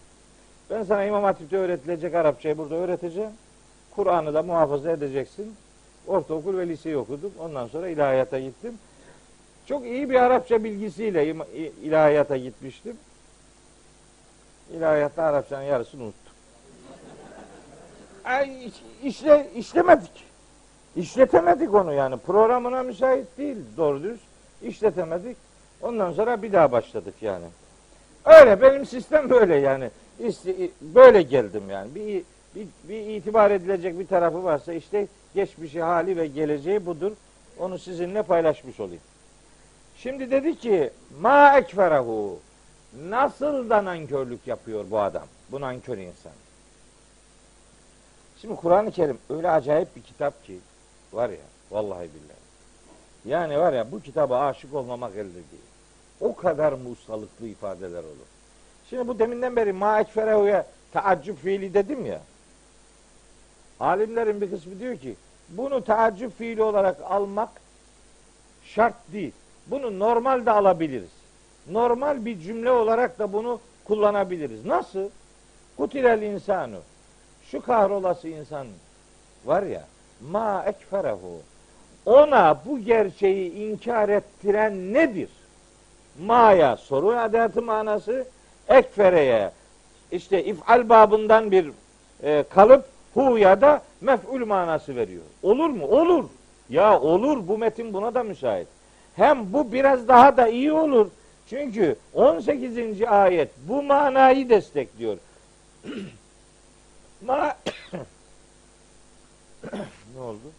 [0.69, 3.31] Ben sana İmam Hatip'te öğretilecek Arapçayı burada öğreteceğim.
[3.99, 5.55] Kur'an'ı da muhafaza edeceksin.
[6.07, 7.31] Ortaokul ve liseyi okudum.
[7.39, 8.73] Ondan sonra ilahiyata gittim.
[9.65, 11.35] Çok iyi bir Arapça bilgisiyle
[11.83, 12.97] ilahiyata gitmiştim.
[14.73, 16.33] İlahiyatta Arapçanın yarısını unuttum.
[18.67, 20.25] İş- işle, işlemedik.
[20.95, 22.17] İşletemedik onu yani.
[22.17, 24.19] Programına müsait değil doğru düz.
[24.61, 25.37] İşletemedik.
[25.81, 27.45] Ondan sonra bir daha başladık yani.
[28.25, 29.89] Öyle benim sistem böyle yani.
[30.19, 31.95] İşte, böyle geldim yani.
[31.95, 32.23] Bir,
[32.55, 37.11] bir, bir itibar edilecek bir tarafı varsa işte geçmişi, hali ve geleceği budur.
[37.59, 39.01] Onu sizinle paylaşmış olayım.
[39.97, 42.39] Şimdi dedi ki ma ekferahu
[43.09, 45.25] nasıl da nankörlük yapıyor bu adam?
[45.51, 46.31] Bu nankör insan.
[48.41, 50.59] Şimdi Kur'an-ı Kerim öyle acayip bir kitap ki
[51.13, 51.37] var ya
[51.71, 52.39] vallahi billahi.
[53.25, 55.69] Yani var ya bu kitaba aşık olmamak elde değil.
[56.21, 58.27] O kadar musalıklı ifadeler olur.
[58.89, 62.21] Şimdi bu deminden beri ma ekferahu'ya taaccüp fiili dedim ya.
[63.79, 65.15] Alimlerin bir kısmı diyor ki
[65.49, 67.49] bunu taaccüp fiili olarak almak
[68.65, 69.31] şart değil.
[69.67, 71.09] Bunu normal de alabiliriz.
[71.71, 74.65] Normal bir cümle olarak da bunu kullanabiliriz.
[74.65, 75.09] Nasıl?
[75.77, 76.77] Kutilel insanu.
[77.51, 78.67] Şu kahrolası insan
[79.45, 79.85] var ya
[80.31, 81.41] ma ekferehu.
[82.05, 85.29] Ona bu gerçeği inkar ettiren nedir?
[86.25, 88.27] Ma'ya soru adatı manası
[88.67, 89.51] ekfereye
[90.11, 91.71] işte if'al babından bir
[92.23, 95.23] e, kalıp hu'ya da mef'ul manası veriyor.
[95.43, 95.85] Olur mu?
[95.85, 96.25] Olur.
[96.69, 97.47] Ya olur.
[97.47, 98.67] Bu metin buna da müsait.
[99.15, 101.07] Hem bu biraz daha da iyi olur.
[101.49, 103.01] Çünkü 18.
[103.01, 105.17] ayet bu manayı destekliyor.
[107.21, 107.57] Ma
[110.15, 110.51] ne oldu?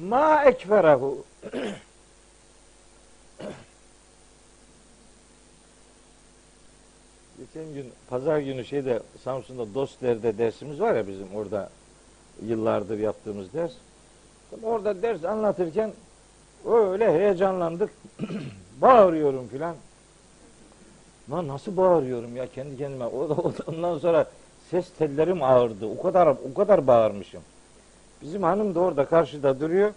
[0.00, 1.24] Ma ekferahu
[7.56, 11.70] Geçen gün pazar günü şeyde Samsun'da Dostler'de dersimiz var ya bizim orada
[12.46, 13.72] yıllardır yaptığımız ders.
[14.62, 15.92] Orada ders anlatırken
[16.66, 17.90] öyle heyecanlandık.
[18.80, 19.76] Bağırıyorum filan.
[21.30, 23.06] Lan nasıl bağırıyorum ya kendi kendime.
[23.66, 24.26] Ondan sonra
[24.70, 25.86] ses tellerim ağırdı.
[25.86, 27.42] O kadar o kadar bağırmışım.
[28.22, 29.92] Bizim hanım da orada karşıda duruyor.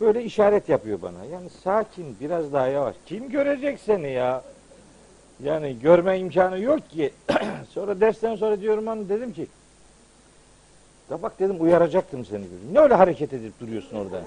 [0.00, 1.24] Böyle işaret yapıyor bana.
[1.24, 2.96] Yani sakin biraz daha yavaş.
[3.06, 4.42] Kim görecek seni ya?
[5.44, 7.12] Yani görme imkanı yok ki.
[7.70, 9.46] sonra dersten sonra diyorum hanım dedim ki
[11.12, 12.68] da bak dedim uyaracaktım seni dedim.
[12.72, 14.22] Ne öyle hareket edip duruyorsun orada?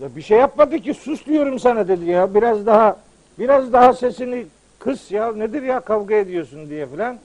[0.00, 2.34] Ya bir şey yapmadı ki sus diyorum sana dedi ya.
[2.34, 2.96] Biraz daha
[3.38, 4.46] biraz daha sesini
[4.78, 5.32] kıs ya.
[5.32, 7.18] Nedir ya kavga ediyorsun diye filan.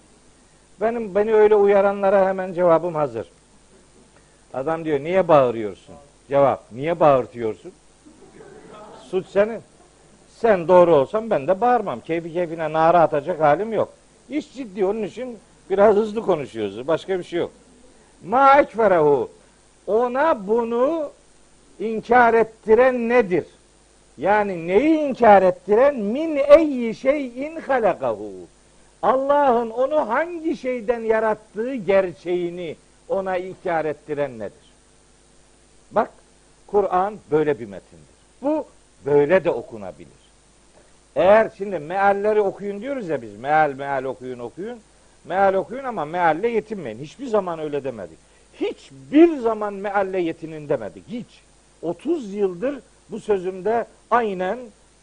[0.81, 3.27] Benim beni öyle uyaranlara hemen cevabım hazır.
[4.53, 5.95] Adam diyor niye bağırıyorsun?
[6.29, 7.71] Cevap niye bağırtıyorsun?
[9.09, 9.61] Suç senin.
[10.41, 11.99] Sen doğru olsan ben de bağırmam.
[11.99, 13.93] Keyfi keyfine nara atacak halim yok.
[14.29, 15.37] İş ciddi onun için
[15.69, 16.87] biraz hızlı konuşuyoruz.
[16.87, 17.51] Başka bir şey yok.
[18.25, 19.29] Ma ekferehu.
[19.87, 21.11] Ona bunu
[21.79, 23.45] inkar ettiren nedir?
[24.17, 25.95] Yani neyi inkar ettiren?
[25.95, 28.31] Min eyyi şeyin halakahu.
[29.01, 32.75] Allah'ın onu hangi şeyden yarattığı gerçeğini
[33.09, 34.73] ona inkar ettiren nedir?
[35.91, 36.09] Bak
[36.67, 38.15] Kur'an böyle bir metindir.
[38.41, 38.65] Bu
[39.05, 40.26] böyle de okunabilir.
[41.17, 43.37] Eğer şimdi mealleri okuyun diyoruz ya biz.
[43.39, 44.79] Meal meal okuyun okuyun.
[45.25, 46.99] Meal okuyun ama mealle yetinmeyin.
[46.99, 48.17] Hiçbir zaman öyle demedik.
[48.53, 51.03] Hiçbir zaman mealle yetinin demedik.
[51.07, 51.27] Hiç.
[51.81, 52.79] 30 yıldır
[53.11, 54.57] bu sözümde aynen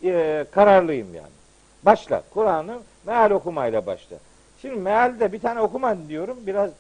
[0.04, 1.34] e, kararlıyım yani.
[1.82, 2.22] Başla.
[2.34, 4.16] Kur'an'ı meal okumayla başla.
[4.62, 6.38] Şimdi mealde bir tane okuma diyorum.
[6.46, 6.70] Biraz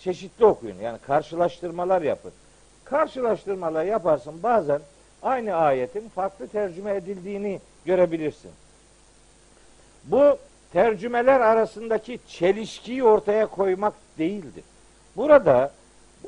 [0.00, 0.76] çeşitli okuyun.
[0.82, 2.32] Yani karşılaştırmalar yapın.
[2.84, 4.80] Karşılaştırmalar yaparsın bazen
[5.22, 8.50] aynı ayetin farklı tercüme edildiğini görebilirsin.
[10.04, 10.38] Bu
[10.72, 14.64] tercümeler arasındaki çelişkiyi ortaya koymak değildir.
[15.16, 15.72] Burada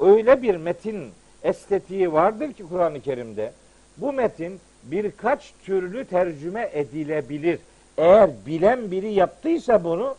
[0.01, 1.11] öyle bir metin
[1.43, 3.53] estetiği vardır ki Kur'an-ı Kerim'de
[3.97, 7.59] bu metin birkaç türlü tercüme edilebilir.
[7.99, 10.15] Eğer bilen biri yaptıysa bunu,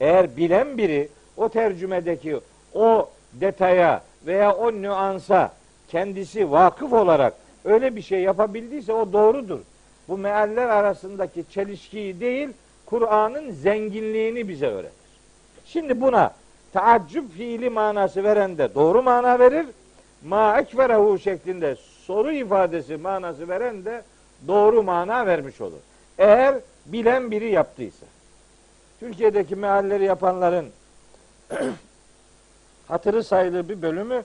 [0.00, 2.40] eğer bilen biri o tercümedeki
[2.74, 5.52] o detaya veya o nüansa
[5.88, 9.60] kendisi vakıf olarak öyle bir şey yapabildiyse o doğrudur.
[10.08, 12.48] Bu mealler arasındaki çelişkiyi değil,
[12.88, 14.92] Kur'an'ın zenginliğini bize öğretir.
[15.64, 16.30] Şimdi buna
[16.72, 19.66] taaccüp fiili manası veren de doğru mana verir.
[20.24, 24.02] Ma ekverehu şeklinde soru ifadesi manası veren de
[24.48, 25.78] doğru mana vermiş olur.
[26.18, 26.54] Eğer
[26.86, 28.06] bilen biri yaptıysa.
[29.00, 30.66] Türkiye'deki mealleri yapanların
[32.88, 34.22] hatırı sayılır bir bölümü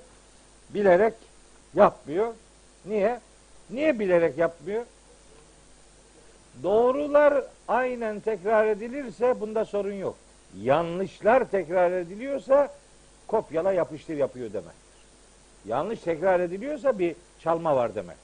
[0.69, 1.13] bilerek
[1.75, 2.33] yapmıyor.
[2.85, 3.19] Niye?
[3.69, 4.83] Niye bilerek yapmıyor?
[6.63, 10.15] Doğrular aynen tekrar edilirse bunda sorun yok.
[10.61, 12.73] Yanlışlar tekrar ediliyorsa
[13.27, 14.73] kopyala yapıştır yapıyor demektir.
[15.65, 18.23] Yanlış tekrar ediliyorsa bir çalma var demektir.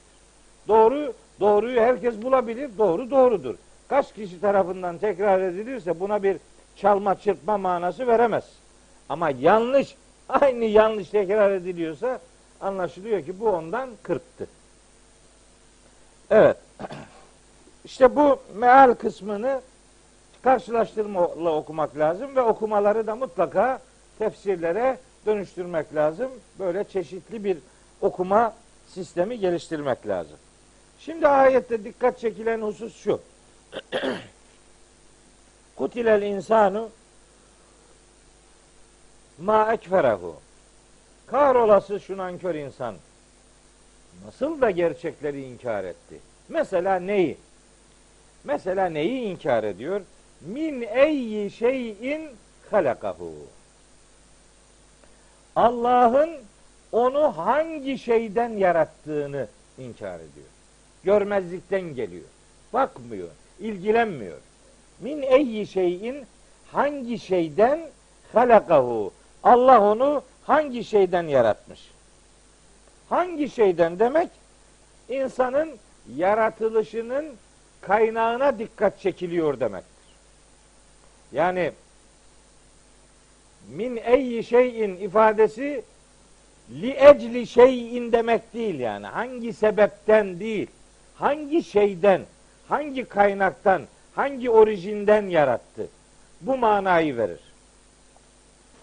[0.68, 2.70] Doğru, doğruyu herkes bulabilir.
[2.78, 3.54] Doğru doğrudur.
[3.88, 6.36] Kaç kişi tarafından tekrar edilirse buna bir
[6.76, 8.44] çalma çırpma manası veremez.
[9.08, 9.96] Ama yanlış,
[10.28, 12.18] aynı yanlış tekrar ediliyorsa
[12.60, 14.46] anlaşılıyor ki bu ondan kırptı.
[16.30, 16.56] Evet.
[17.84, 19.60] İşte bu meal kısmını
[20.42, 23.80] karşılaştırmalı okumak lazım ve okumaları da mutlaka
[24.18, 26.30] tefsirlere dönüştürmek lazım.
[26.58, 27.58] Böyle çeşitli bir
[28.00, 28.54] okuma
[28.88, 30.36] sistemi geliştirmek lazım.
[30.98, 33.20] Şimdi ayette dikkat çekilen husus şu.
[35.76, 36.90] Kutilel insanu
[39.38, 40.36] ma ekferehu.
[41.26, 42.94] Kahrolası şu nankör insan.
[44.26, 46.20] Nasıl da gerçekleri inkar etti.
[46.48, 47.38] Mesela neyi?
[48.44, 50.00] Mesela neyi inkar ediyor?
[50.40, 52.28] Min eyyi şeyin
[52.70, 53.34] halakahu.
[55.56, 56.30] Allah'ın
[56.92, 59.46] onu hangi şeyden yarattığını
[59.78, 60.46] inkar ediyor.
[61.04, 62.24] Görmezlikten geliyor.
[62.72, 63.28] Bakmıyor,
[63.60, 64.38] ilgilenmiyor.
[65.00, 66.26] Min eyyi şeyin
[66.72, 67.80] hangi şeyden
[68.32, 69.12] halakahu.
[69.42, 71.90] Allah onu hangi şeyden yaratmış?
[73.08, 74.28] Hangi şeyden demek?
[75.08, 75.70] İnsanın
[76.16, 77.26] yaratılışının
[77.80, 79.90] kaynağına dikkat çekiliyor demektir.
[81.32, 81.72] Yani
[83.68, 85.82] min eyyi şeyin ifadesi
[86.70, 89.06] li ecli şeyin demek değil yani.
[89.06, 90.66] Hangi sebepten değil.
[91.14, 92.22] Hangi şeyden,
[92.68, 93.82] hangi kaynaktan,
[94.14, 95.88] hangi orijinden yarattı?
[96.40, 97.40] Bu manayı verir.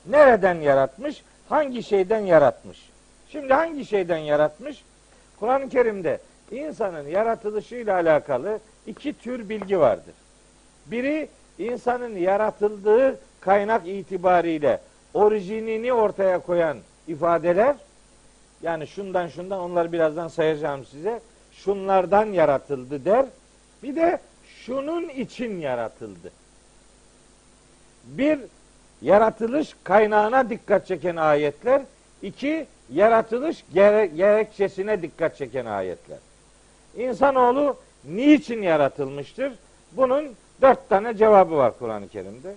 [0.05, 1.23] Nereden yaratmış?
[1.49, 2.89] Hangi şeyden yaratmış?
[3.29, 4.83] Şimdi hangi şeyden yaratmış?
[5.39, 6.19] Kur'an-ı Kerim'de
[6.51, 10.13] insanın yaratılışıyla alakalı iki tür bilgi vardır.
[10.86, 14.82] Biri insanın yaratıldığı kaynak itibariyle
[15.13, 17.76] orijinini ortaya koyan ifadeler
[18.62, 21.21] yani şundan şundan onları birazdan sayacağım size.
[21.52, 23.26] Şunlardan yaratıldı der.
[23.84, 24.19] Bir de
[24.65, 26.32] şunun için yaratıldı.
[28.04, 28.39] Bir
[29.02, 31.82] yaratılış kaynağına dikkat çeken ayetler.
[32.21, 36.17] iki yaratılış gere gerekçesine dikkat çeken ayetler.
[36.97, 39.54] İnsanoğlu niçin yaratılmıştır?
[39.92, 40.25] Bunun
[40.62, 42.56] dört tane cevabı var Kur'an-ı Kerim'de.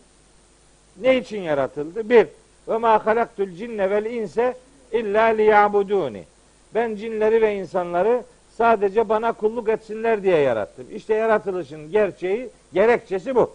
[1.01, 2.11] Ne için yaratıldı?
[2.11, 2.27] Bir,
[2.68, 4.57] ve ma halaktul cinne vel inse
[4.93, 6.24] illa liyabuduni.
[6.74, 8.22] Ben cinleri ve insanları
[8.57, 10.87] sadece bana kulluk etsinler diye yarattım.
[10.93, 13.55] İşte yaratılışın gerçeği, gerekçesi bu.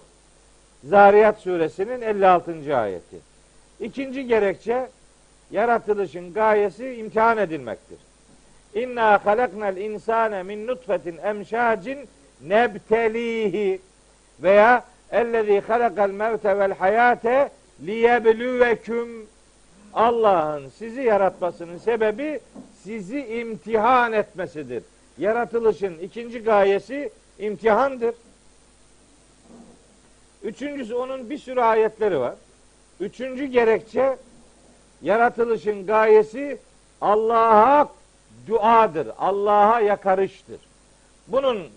[0.83, 2.77] Zariyat suresinin 56.
[2.77, 3.17] ayeti.
[3.79, 4.89] İkinci gerekçe
[5.51, 7.97] yaratılışın gayesi imtihan edilmektir.
[8.75, 11.99] İnna halaknal insane min nutfetin emşacin
[12.41, 13.79] nebtelihi
[14.43, 17.49] veya ellezî halakal mevte vel hayate
[17.85, 19.27] liyeblüveküm
[19.93, 22.39] Allah'ın sizi yaratmasının sebebi
[22.83, 24.83] sizi imtihan etmesidir.
[25.17, 27.09] Yaratılışın ikinci gayesi
[27.39, 28.15] imtihandır.
[30.43, 32.35] Üçüncüsü onun bir sürü ayetleri var.
[32.99, 34.17] Üçüncü gerekçe
[35.01, 36.57] yaratılışın gayesi
[37.01, 37.89] Allah'a
[38.47, 39.07] duadır.
[39.19, 40.59] Allah'a yakarıştır.
[41.27, 41.67] Bunun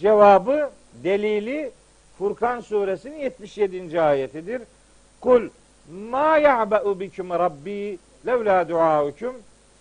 [0.00, 0.70] cevabı,
[1.04, 1.70] delili
[2.18, 4.00] Furkan suresinin 77.
[4.00, 4.62] ayetidir.
[5.20, 5.48] Kul
[5.92, 9.36] ma ya'ba'u bikum rabbi levla duaukum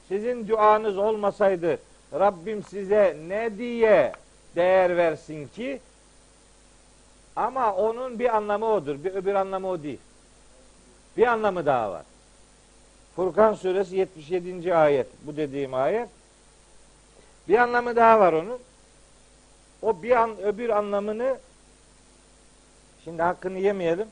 [0.08, 1.78] sizin duanız olmasaydı
[2.14, 4.14] Rabbim size ne diye
[4.56, 5.80] değer versin ki
[7.36, 9.04] ama onun bir anlamı odur.
[9.04, 10.00] Bir öbür anlamı o değil.
[11.18, 12.04] Bir anlamı daha var.
[13.16, 14.76] Furkan suresi 77.
[14.76, 15.08] ayet.
[15.24, 16.10] Bu dediğim ayet.
[17.48, 18.60] Bir anlamı daha var onun.
[19.82, 21.38] O bir an, öbür anlamını
[23.04, 24.08] Şimdi hakkını yemeyelim.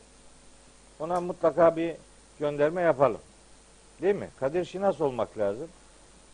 [1.00, 1.96] Ona mutlaka bir
[2.40, 3.22] gönderme yapalım.
[4.02, 4.30] Değil mi?
[4.40, 5.68] Kadir Şinas olmak lazım.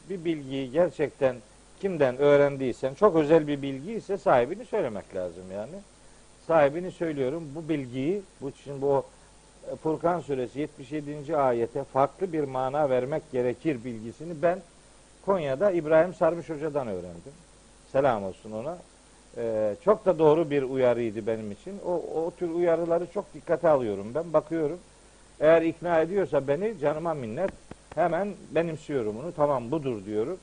[0.10, 1.36] Bir bilgiyi gerçekten
[1.82, 5.76] kimden öğrendiysen, çok özel bir bilgi ise sahibini söylemek lazım yani.
[6.48, 7.52] Sahibini söylüyorum.
[7.56, 9.06] Bu bilgiyi, bu için bu
[9.84, 11.38] Furkan suresi 77.
[11.38, 14.60] ayete farklı bir mana vermek gerekir bilgisini ben
[15.26, 17.34] Konya'da İbrahim Sarmış Hoca'dan öğrendim.
[17.92, 18.78] Selam olsun ona.
[19.38, 21.80] Ee, çok da doğru bir uyarıydı benim için.
[21.86, 24.34] O, o tür uyarıları çok dikkate alıyorum ben.
[24.34, 24.80] Bakıyorum.
[25.40, 27.52] Eğer ikna ediyorsa beni canıma minnet.
[27.96, 29.32] Hemen benimsiyorum onu.
[29.36, 30.38] Tamam budur diyorum.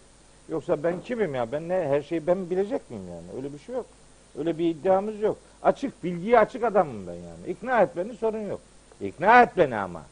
[0.49, 1.53] Yoksa ben kimim ya?
[1.53, 3.37] Ben ne her şeyi ben bilecek miyim yani?
[3.37, 3.87] Öyle bir şey yok.
[4.39, 5.39] Öyle bir iddiamız yok.
[5.63, 7.47] Açık, bilgiye açık adamım ben yani.
[7.47, 8.61] İkna et beni sorun yok.
[9.03, 10.03] İkna et beni ama.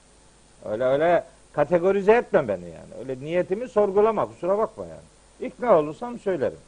[0.64, 3.01] Öyle öyle kategorize etme beni yani.
[3.01, 5.49] Öyle niyetimi sorgulama kusura bakma yani.
[5.49, 6.59] İkna olursam söylerim.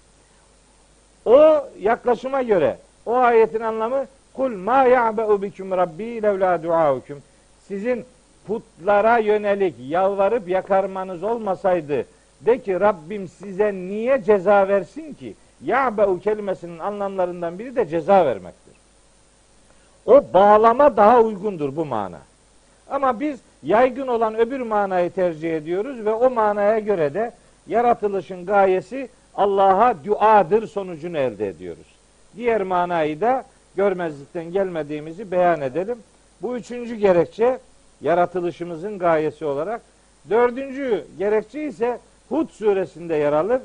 [1.24, 7.22] O yaklaşıma göre o ayetin anlamı kul ma ya'be'u bikum rabbi levla duaukum.
[7.68, 8.04] Sizin
[8.46, 12.06] putlara yönelik yalvarıp yakarmanız olmasaydı
[12.40, 15.34] de ki Rabbim size niye ceza versin ki?
[15.64, 18.61] Ya'be'u kelimesinin anlamlarından biri de ceza vermektir.
[20.06, 22.18] O bağlama daha uygundur bu mana.
[22.90, 27.32] Ama biz yaygın olan öbür manayı tercih ediyoruz ve o manaya göre de
[27.66, 31.86] yaratılışın gayesi Allah'a duadır sonucunu elde ediyoruz.
[32.36, 33.44] Diğer manayı da
[33.76, 35.98] görmezlikten gelmediğimizi beyan edelim.
[36.42, 37.58] Bu üçüncü gerekçe
[38.00, 39.80] yaratılışımızın gayesi olarak.
[40.30, 41.98] Dördüncü gerekçe ise
[42.28, 43.60] Hud suresinde yer alır.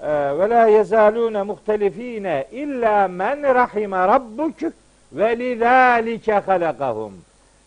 [0.00, 0.08] Ee,
[0.38, 4.58] ve la yezalune muhtelifine illa men rahime rabbuk
[5.12, 7.12] ve lidalike halakahum.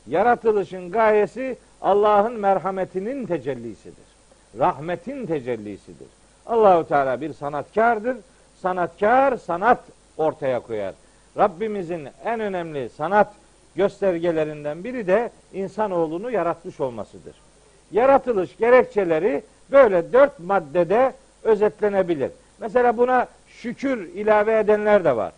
[0.08, 4.10] Yaratılışın gayesi Allah'ın merhametinin tecellisidir.
[4.60, 6.08] Rahmetin tecellisidir.
[6.46, 8.18] Allahu Teala bir sanatkardır.
[8.62, 9.80] Sanatkar sanat
[10.18, 10.94] ortaya koyar.
[11.38, 13.34] Rabbimizin en önemli sanat
[13.76, 17.36] göstergelerinden biri de insanoğlunu yaratmış olmasıdır.
[17.92, 21.14] Yaratılış gerekçeleri böyle dört maddede
[21.44, 22.32] özetlenebilir.
[22.60, 25.32] Mesela buna şükür ilave edenler de var.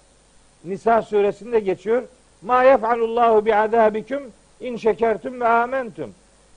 [0.66, 2.04] Nisa suresinde geçiyor.
[2.42, 4.24] Ma yef'alullahu bi adabikum
[4.60, 6.14] in şekertum ve amentum.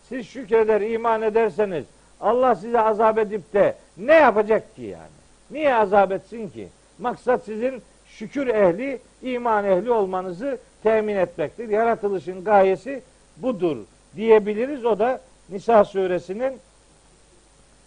[0.09, 1.85] Siz şükreder, iman ederseniz
[2.21, 5.15] Allah size azap edip de ne yapacak ki yani?
[5.51, 6.69] Niye azap etsin ki?
[6.99, 11.69] Maksat sizin şükür ehli, iman ehli olmanızı temin etmektir.
[11.69, 13.03] Yaratılışın gayesi
[13.37, 13.77] budur
[14.17, 14.85] diyebiliriz.
[14.85, 16.59] O da Nisa suresinin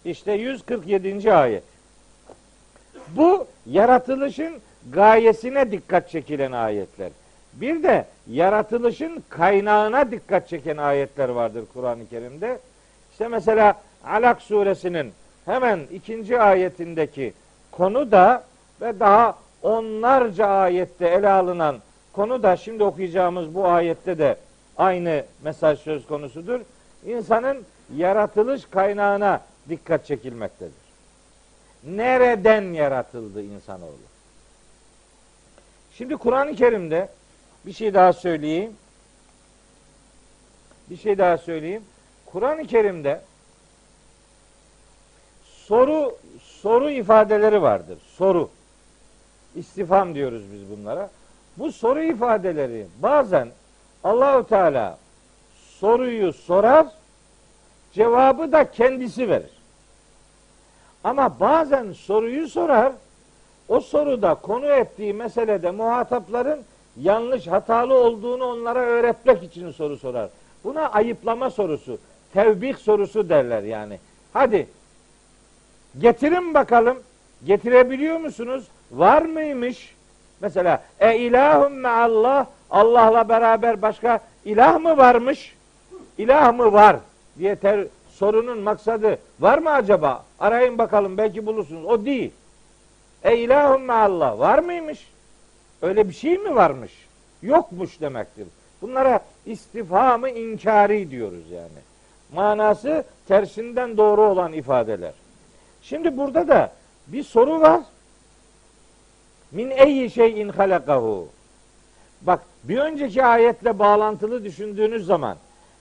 [0.04, 1.34] işte 147.
[1.34, 1.62] ayet.
[3.08, 4.54] Bu yaratılışın
[4.92, 7.10] gayesine dikkat çekilen ayetler.
[7.52, 12.58] Bir de yaratılışın kaynağına dikkat çeken ayetler vardır Kur'an-ı Kerim'de.
[13.12, 13.74] İşte mesela
[14.04, 15.12] Alak suresinin
[15.44, 17.32] hemen ikinci ayetindeki
[17.70, 18.44] konu da
[18.80, 21.76] ve daha onlarca ayette ele alınan
[22.12, 24.36] konu da şimdi okuyacağımız bu ayette de
[24.76, 26.60] aynı mesaj söz konusudur.
[27.06, 27.64] İnsanın
[27.96, 30.88] yaratılış kaynağına dikkat çekilmektedir.
[31.84, 34.17] Nereden yaratıldı insanoğlu?
[35.98, 37.08] Şimdi Kur'an-ı Kerim'de
[37.66, 38.76] bir şey daha söyleyeyim.
[40.90, 41.84] Bir şey daha söyleyeyim.
[42.26, 43.20] Kur'an-ı Kerim'de
[45.44, 47.98] soru soru ifadeleri vardır.
[48.16, 48.50] Soru.
[49.56, 51.10] İstifam diyoruz biz bunlara.
[51.56, 53.48] Bu soru ifadeleri bazen
[54.04, 54.98] Allahu Teala
[55.80, 56.86] soruyu sorar,
[57.92, 59.52] cevabı da kendisi verir.
[61.04, 62.92] Ama bazen soruyu sorar,
[63.68, 66.60] o soruda konu ettiği meselede muhatapların
[67.00, 70.28] yanlış, hatalı olduğunu onlara öğretmek için soru sorar.
[70.64, 71.98] Buna ayıplama sorusu,
[72.34, 73.98] tevbih sorusu derler yani.
[74.32, 74.66] Hadi
[75.98, 76.98] getirin bakalım.
[77.46, 78.68] Getirebiliyor musunuz?
[78.90, 79.94] Var mıymış?
[80.40, 85.54] Mesela e ilahum Allah Allah'la beraber başka ilah mı varmış?
[86.18, 86.96] İlah mı var
[87.38, 90.24] diye ter, sorunun maksadı var mı acaba?
[90.40, 91.84] Arayın bakalım belki bulursunuz.
[91.84, 92.32] O değil.
[93.24, 95.08] E ilahum Allah var mıymış?
[95.82, 96.92] Öyle bir şey mi varmış?
[97.42, 98.46] Yokmuş demektir.
[98.82, 101.78] Bunlara istifhamı inkari diyoruz yani.
[102.32, 105.12] Manası tersinden doğru olan ifadeler.
[105.82, 106.72] Şimdi burada da
[107.06, 107.80] bir soru var.
[109.52, 111.28] Min eyyi şeyin halakahu.
[112.22, 115.36] Bak bir önceki ayetle bağlantılı düşündüğünüz zaman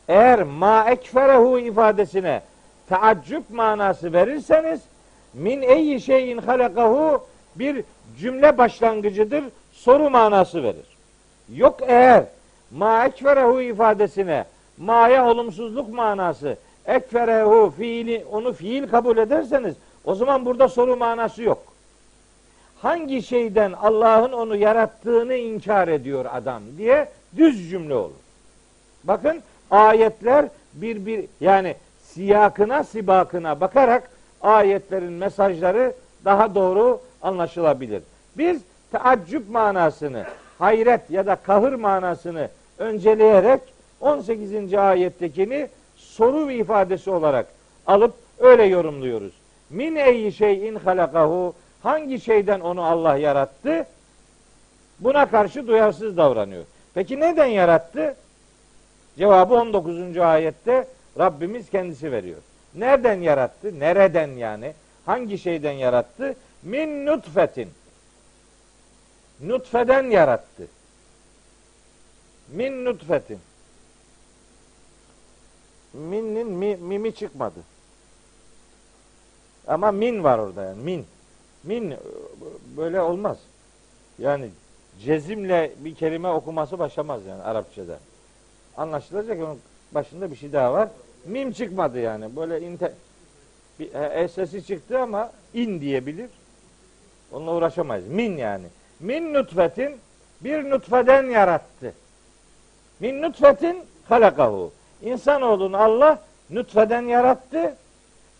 [0.07, 2.41] eğer ma ekferehu ifadesine
[2.89, 4.81] taaccüp manası verirseniz
[5.37, 7.23] min eyyi şeyin halakahu
[7.55, 7.83] bir
[8.19, 9.43] cümle başlangıcıdır.
[9.71, 10.97] Soru manası verir.
[11.55, 12.23] Yok eğer
[12.71, 14.45] ma ekferehu ifadesine
[14.77, 19.75] ma'ya olumsuzluk manası ekferehu fiili onu fiil kabul ederseniz
[20.05, 21.63] o zaman burada soru manası yok.
[22.81, 28.13] hangi şeyden Allah'ın onu yarattığını inkar ediyor adam diye düz cümle olur.
[29.03, 34.09] Bakın ayetler bir bir yani siyakına sibakına bakarak
[34.47, 35.93] ayetlerin mesajları
[36.25, 38.03] daha doğru anlaşılabilir.
[38.37, 40.23] Biz teaccüp manasını,
[40.59, 43.61] hayret ya da kahır manasını önceleyerek
[44.01, 44.73] 18.
[44.73, 47.47] ayettekini soru ifadesi olarak
[47.87, 49.33] alıp öyle yorumluyoruz.
[49.69, 53.85] Min eyyi şeyin halakahu hangi şeyden onu Allah yarattı?
[54.99, 56.63] Buna karşı duyarsız davranıyor.
[56.93, 58.15] Peki neden yarattı?
[59.17, 60.17] Cevabı 19.
[60.17, 60.87] ayette
[61.19, 62.39] Rabbimiz kendisi veriyor.
[62.75, 63.79] Nereden yarattı?
[63.79, 64.73] Nereden yani?
[65.05, 66.35] Hangi şeyden yarattı?
[66.63, 67.69] Min nutfetin.
[69.41, 70.67] Nutfeden yarattı.
[72.49, 73.39] Min nutfetin.
[75.93, 77.59] Min'in mi, mimi çıkmadı.
[79.67, 81.05] Ama min var orada yani min.
[81.63, 81.95] Min
[82.77, 83.37] böyle olmaz.
[84.19, 84.49] Yani
[85.03, 87.99] cezimle bir kelime okuması başlamaz yani Arapçada.
[88.77, 89.59] Anlaşılacak onun
[89.91, 90.89] başında bir şey daha var.
[91.27, 92.35] Mim çıkmadı yani.
[92.35, 92.93] Böyle inte,
[93.79, 96.29] bir, e, sesi çıktı ama in diyebilir.
[97.31, 98.07] Onunla uğraşamayız.
[98.07, 98.65] Min yani.
[98.99, 99.97] Min nutfetin
[100.41, 101.93] bir nutfeden yarattı.
[102.99, 103.77] Min nutfetin
[104.09, 104.71] halakahu.
[105.01, 106.19] İnsanoğlunu Allah
[106.49, 107.75] nutfeden yarattı.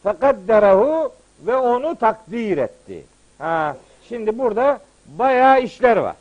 [0.03, 1.13] Fekadderahu
[1.45, 3.03] ve onu takdir etti.
[3.38, 3.77] Ha,
[4.09, 6.15] şimdi burada bayağı işler var.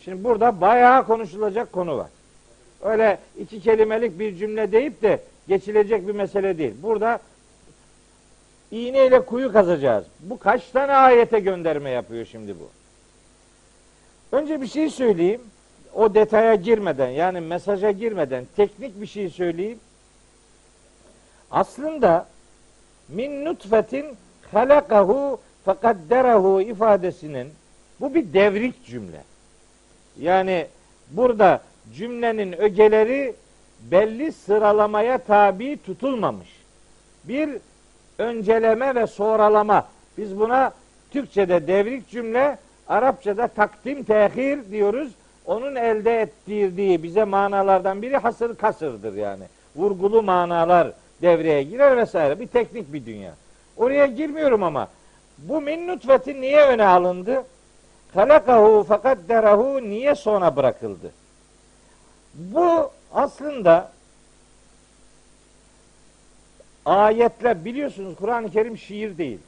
[0.00, 2.08] Şimdi burada bayağı konuşulacak konu var.
[2.82, 6.74] Öyle iki kelimelik bir cümle deyip de geçilecek bir mesele değil.
[6.82, 7.20] Burada
[8.70, 10.04] iğneyle kuyu kazacağız.
[10.20, 12.68] Bu kaç tane ayete gönderme yapıyor şimdi bu?
[14.36, 15.40] Önce bir şey söyleyeyim.
[15.94, 19.78] O detaya girmeden yani mesaja girmeden teknik bir şey söyleyeyim.
[21.50, 22.26] Aslında
[23.08, 24.06] min nutfetin
[24.52, 27.48] halakahu fekadderahu ifadesinin
[28.00, 29.22] bu bir devrik cümle.
[30.20, 30.66] Yani
[31.10, 31.62] burada
[31.94, 33.34] cümlenin ögeleri
[33.90, 36.48] belli sıralamaya tabi tutulmamış.
[37.24, 37.50] Bir
[38.18, 39.86] önceleme ve sonralama.
[40.18, 40.72] Biz buna
[41.10, 42.58] Türkçe'de devrik cümle,
[42.88, 45.12] Arapça'da takdim tehir diyoruz.
[45.46, 49.44] Onun elde ettirdiği bize manalardan biri hasır kasırdır yani.
[49.76, 52.40] Vurgulu manalar devreye girer vesaire.
[52.40, 53.34] Bir teknik bir dünya.
[53.76, 54.88] Oraya girmiyorum ama
[55.38, 57.44] bu min nutfeti niye öne alındı?
[58.14, 61.12] Halakahu fakat derahu niye sona bırakıldı?
[62.34, 63.90] Bu aslında
[66.84, 69.38] ayetler biliyorsunuz Kur'an-ı Kerim şiir değil.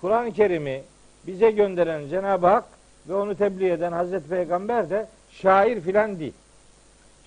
[0.00, 0.82] Kur'an-ı Kerim'i
[1.26, 2.64] bize gönderen Cenab-ı Hak
[3.08, 6.32] ve onu tebliğ eden Hazreti Peygamber de şair filan değil.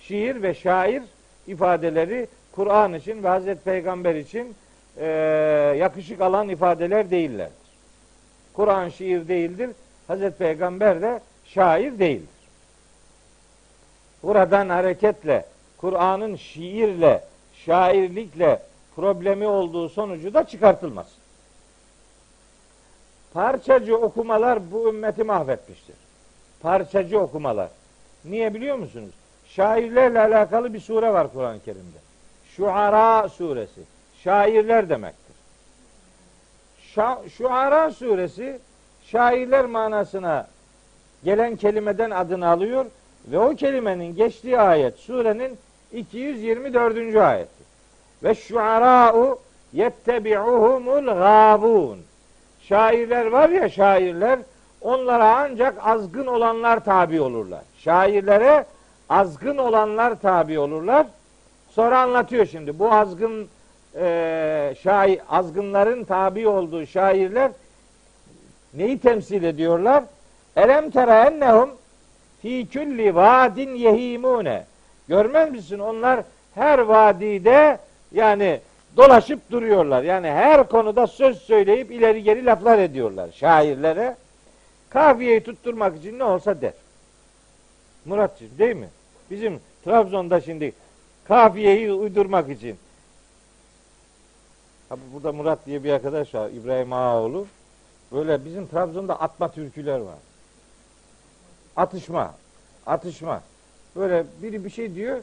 [0.00, 1.02] Şiir ve şair
[1.46, 4.54] ifadeleri Kur'an için ve Hazreti Peygamber için
[4.96, 5.06] e,
[5.78, 7.66] yakışık alan ifadeler değillerdir.
[8.52, 9.70] Kur'an şiir değildir.
[10.08, 12.35] Hazreti Peygamber de şair değildir.
[14.22, 15.44] Buradan hareketle
[15.78, 18.62] Kur'an'ın şiirle, şairlikle
[18.96, 21.06] problemi olduğu sonucu da çıkartılmaz.
[23.34, 25.96] Parçacı okumalar bu ümmeti mahvetmiştir.
[26.60, 27.68] Parçacı okumalar.
[28.24, 29.14] Niye biliyor musunuz?
[29.48, 31.98] Şairlerle alakalı bir sure var Kur'an-ı Kerim'de.
[32.56, 33.80] Şuara suresi.
[34.24, 35.36] Şairler demektir.
[36.94, 38.58] Şa Şuara suresi
[39.06, 40.48] şairler manasına
[41.24, 42.86] gelen kelimeden adını alıyor
[43.26, 45.58] ve o kelimenin geçtiği ayet surenin
[45.92, 47.16] 224.
[47.16, 47.50] ayeti.
[48.22, 49.38] Ve şuara'u
[49.72, 51.98] yettebi'uhumul gâbun.
[52.60, 54.38] Şairler var ya şairler
[54.80, 57.62] onlara ancak azgın olanlar tabi olurlar.
[57.78, 58.66] Şairlere
[59.08, 61.06] azgın olanlar tabi olurlar.
[61.70, 62.78] Sonra anlatıyor şimdi.
[62.78, 63.48] Bu azgın
[63.94, 67.50] e, şair, azgınların tabi olduğu şairler
[68.74, 70.04] neyi temsil ediyorlar?
[70.56, 71.70] Elem tera ennehum
[72.46, 74.64] fi külli vadin yehimune.
[75.08, 75.78] Görmez misin?
[75.78, 76.24] Onlar
[76.54, 77.78] her vadide
[78.12, 78.60] yani
[78.96, 80.02] dolaşıp duruyorlar.
[80.02, 84.16] Yani her konuda söz söyleyip ileri geri laflar ediyorlar şairlere.
[84.90, 86.72] Kafiyeyi tutturmak için ne olsa der.
[88.04, 88.88] Muratçım değil mi?
[89.30, 90.72] Bizim Trabzon'da şimdi
[91.24, 92.76] kafiyeyi uydurmak için.
[94.90, 96.50] Abi burada Murat diye bir arkadaş var.
[96.50, 97.46] İbrahim Ağaoğlu.
[98.12, 100.18] Böyle bizim Trabzon'da atma türküler var.
[101.76, 102.34] Atışma.
[102.86, 103.42] Atışma.
[103.96, 105.20] Böyle biri bir şey diyor.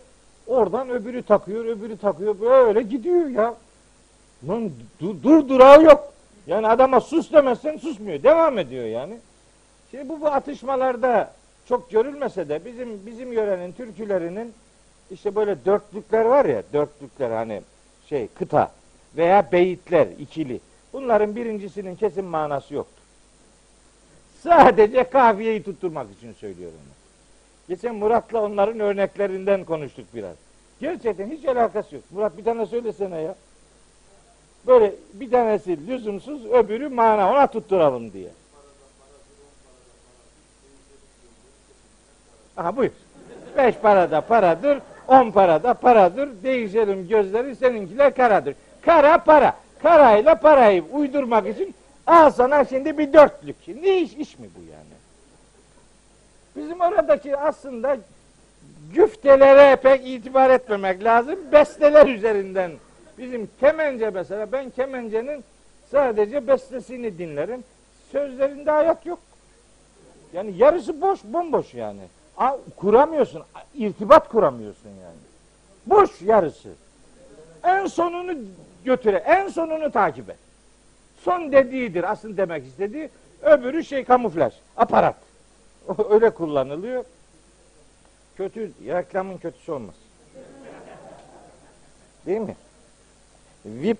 [0.47, 2.39] Oradan öbürü takıyor, öbürü takıyor.
[2.39, 3.55] Böyle gidiyor ya.
[4.47, 6.13] Lan dur, dur durağı yok.
[6.47, 8.23] Yani adama sus demezsen susmuyor.
[8.23, 9.17] Devam ediyor yani.
[9.91, 11.33] Şimdi bu, bu atışmalarda
[11.69, 14.53] çok görülmese de bizim bizim yörenin türkülerinin
[15.11, 17.61] işte böyle dörtlükler var ya dörtlükler hani
[18.09, 18.71] şey kıta
[19.17, 20.59] veya beyitler ikili.
[20.93, 23.02] Bunların birincisinin kesin manası yoktur.
[24.43, 26.79] Sadece kafiyeyi tutturmak için söylüyorum.
[27.69, 30.35] Geçen Murat'la onların örneklerinden konuştuk biraz.
[30.81, 32.03] Gerçekten hiç alakası yok.
[32.11, 33.35] Murat bir tane söylesene ya.
[34.67, 38.29] Böyle bir tanesi lüzumsuz, öbürü mana ona tutturalım diye.
[42.57, 42.91] Aha buyur.
[43.57, 46.29] Beş parada paradır, on parada paradır.
[46.43, 48.55] Değişelim gözleri seninkiler karadır.
[48.81, 49.55] Kara para.
[49.83, 51.75] Karayla parayı uydurmak için
[52.07, 53.55] al sana şimdi bir dörtlük.
[53.67, 54.93] Ne iş, iş mi bu yani?
[56.55, 57.97] Bizim oradaki aslında
[58.93, 61.39] güftelere pek itibar etmemek lazım.
[61.51, 62.71] Besteler üzerinden.
[63.17, 65.43] Bizim kemence mesela ben kemencenin
[65.91, 67.63] sadece bestesini dinlerim.
[68.11, 69.19] Sözlerinde hayat yok.
[70.33, 72.01] Yani yarısı boş, bomboş yani.
[72.77, 73.43] Kuramıyorsun,
[73.75, 75.19] irtibat kuramıyorsun yani.
[75.85, 76.69] Boş yarısı.
[77.63, 78.33] En sonunu
[78.85, 80.37] götüre, en sonunu takip et.
[81.23, 83.09] Son dediğidir aslında demek istediği.
[83.41, 85.15] Öbürü şey kamuflaj, aparat.
[86.09, 87.03] Öyle kullanılıyor.
[88.37, 89.95] Kötü, reklamın kötüsü olmaz.
[92.25, 92.55] Değil mi?
[93.65, 93.97] VIP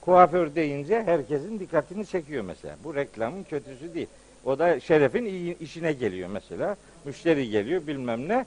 [0.00, 2.76] kuaför deyince herkesin dikkatini çekiyor mesela.
[2.84, 4.06] Bu reklamın kötüsü değil.
[4.44, 6.76] O da şerefin iyi, işine geliyor mesela.
[7.04, 8.46] Müşteri geliyor bilmem ne.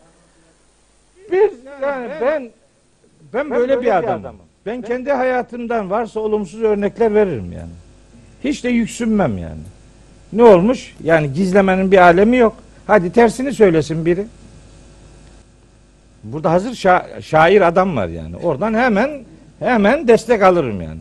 [1.31, 2.51] Biz yani ben
[3.33, 4.35] Ben böyle, bir adamım.
[4.65, 7.71] Ben kendi hayatımdan varsa olumsuz örnekler veririm yani.
[8.45, 9.61] Hiç de yüksünmem yani.
[10.33, 10.95] Ne olmuş?
[11.03, 12.55] Yani gizlemenin bir alemi yok.
[12.87, 14.25] Hadi tersini söylesin biri.
[16.23, 18.35] Burada hazır şa- şair adam var yani.
[18.37, 19.23] Oradan hemen
[19.59, 20.99] hemen destek alırım yani.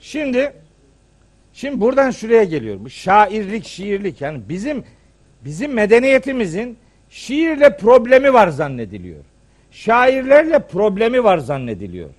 [0.00, 0.52] Şimdi
[1.52, 2.84] şimdi buradan şuraya geliyorum.
[2.84, 4.84] Bu şairlik, şiirlik yani bizim
[5.44, 6.76] bizim medeniyetimizin
[7.10, 9.24] şiirle problemi var zannediliyor.
[9.70, 12.10] Şairlerle problemi var zannediliyor.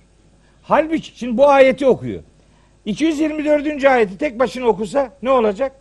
[0.62, 2.22] Halbuki şimdi bu ayeti okuyor.
[2.84, 3.84] 224.
[3.84, 5.72] ayeti tek başına okusa ne olacak?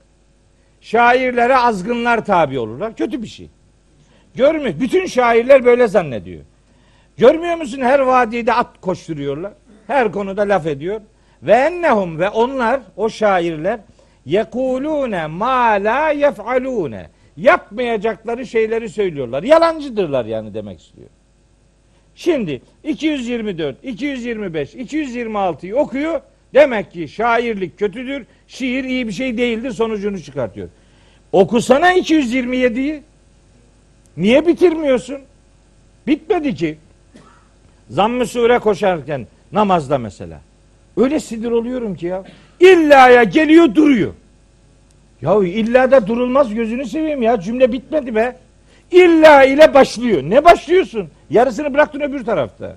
[0.82, 2.96] Şairlere azgınlar tabi olurlar.
[2.96, 3.50] Kötü bir şey.
[4.36, 4.80] Görmüyor.
[4.80, 6.42] Bütün şairler böyle zannediyor.
[7.18, 9.54] Görmüyor musun her vadide at koşturuyorlar.
[9.88, 11.02] Her konuda laf ediyor.
[11.44, 13.80] Ve ennehum ve onlar o şairler
[14.26, 19.44] yekulune ma la yef'alune yapmayacakları şeyleri söylüyorlar.
[19.44, 21.10] Yalancıdırlar yani demek istiyor.
[22.16, 26.22] Şimdi 224, 225, 226'yı okuyor.
[26.54, 30.70] Demek ki şairlik kötüdür, şiir iyi bir şey değildir sonucunu çıkartıyor.
[31.32, 33.04] Okusana 227'yi.
[34.18, 35.18] Niye bitirmiyorsun?
[36.08, 36.78] Bitmedi ki.
[37.90, 40.42] Zamm-ı sure koşarken namazda mesela.
[40.98, 42.24] Öyle sinir oluyorum ki ya.
[42.60, 44.14] İllaya geliyor duruyor.
[45.22, 47.40] Ya illa da durulmaz gözünü seveyim ya.
[47.40, 48.36] Cümle bitmedi be.
[48.92, 50.24] İlla ile başlıyor.
[50.24, 51.10] Ne başlıyorsun?
[51.30, 52.76] Yarısını bıraktın öbür tarafta.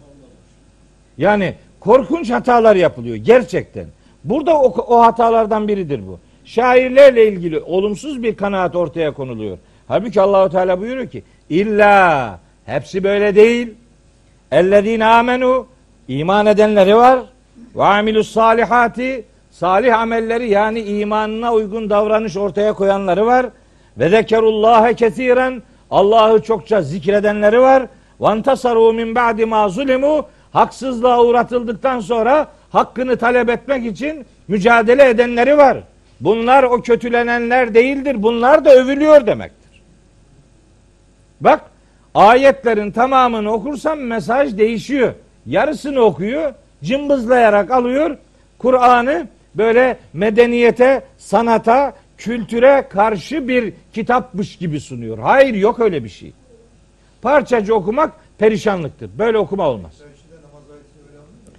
[1.18, 1.54] Yani
[1.86, 3.86] korkunç hatalar yapılıyor gerçekten.
[4.24, 6.18] Burada o, o hatalardan biridir bu.
[6.44, 9.58] Şairlerle ilgili olumsuz bir kanaat ortaya konuluyor.
[9.88, 13.74] Halbuki Allahu Teala buyuruyor ki illa hepsi böyle değil.
[14.52, 15.66] Ellezine amenu
[16.08, 17.18] iman edenleri var
[17.76, 23.46] ve amilus salihati salih amelleri yani imanına uygun davranış ortaya koyanları var.
[23.98, 27.86] Ve zekerullaha kesiren Allah'ı çokça zikredenleri var.
[28.20, 30.26] Vantasaru min ba'di ma zulimu
[30.56, 35.78] haksızlığa uğratıldıktan sonra hakkını talep etmek için mücadele edenleri var.
[36.20, 38.22] Bunlar o kötülenenler değildir.
[38.22, 39.82] Bunlar da övülüyor demektir.
[41.40, 41.60] Bak
[42.14, 45.12] ayetlerin tamamını okursam mesaj değişiyor.
[45.46, 46.52] Yarısını okuyor,
[46.84, 48.16] cımbızlayarak alıyor.
[48.58, 55.18] Kur'an'ı böyle medeniyete, sanata, kültüre karşı bir kitapmış gibi sunuyor.
[55.18, 56.32] Hayır yok öyle bir şey.
[57.22, 59.10] Parçacı okumak perişanlıktır.
[59.18, 59.92] Böyle okuma olmaz.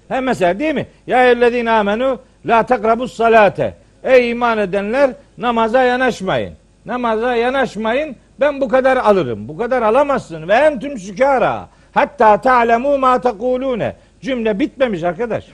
[0.07, 0.87] Hem mesela değil mi?
[1.07, 3.73] Ya ellezine amenu la takrabus salate.
[4.03, 6.53] Ey iman edenler namaza yanaşmayın.
[6.85, 8.15] Namaza yanaşmayın.
[8.39, 9.47] Ben bu kadar alırım.
[9.47, 10.47] Bu kadar alamazsın.
[10.47, 11.69] Ve entüm sükara.
[11.93, 13.95] Hatta ta'lemu ma tekulune.
[14.21, 15.45] Cümle bitmemiş arkadaş.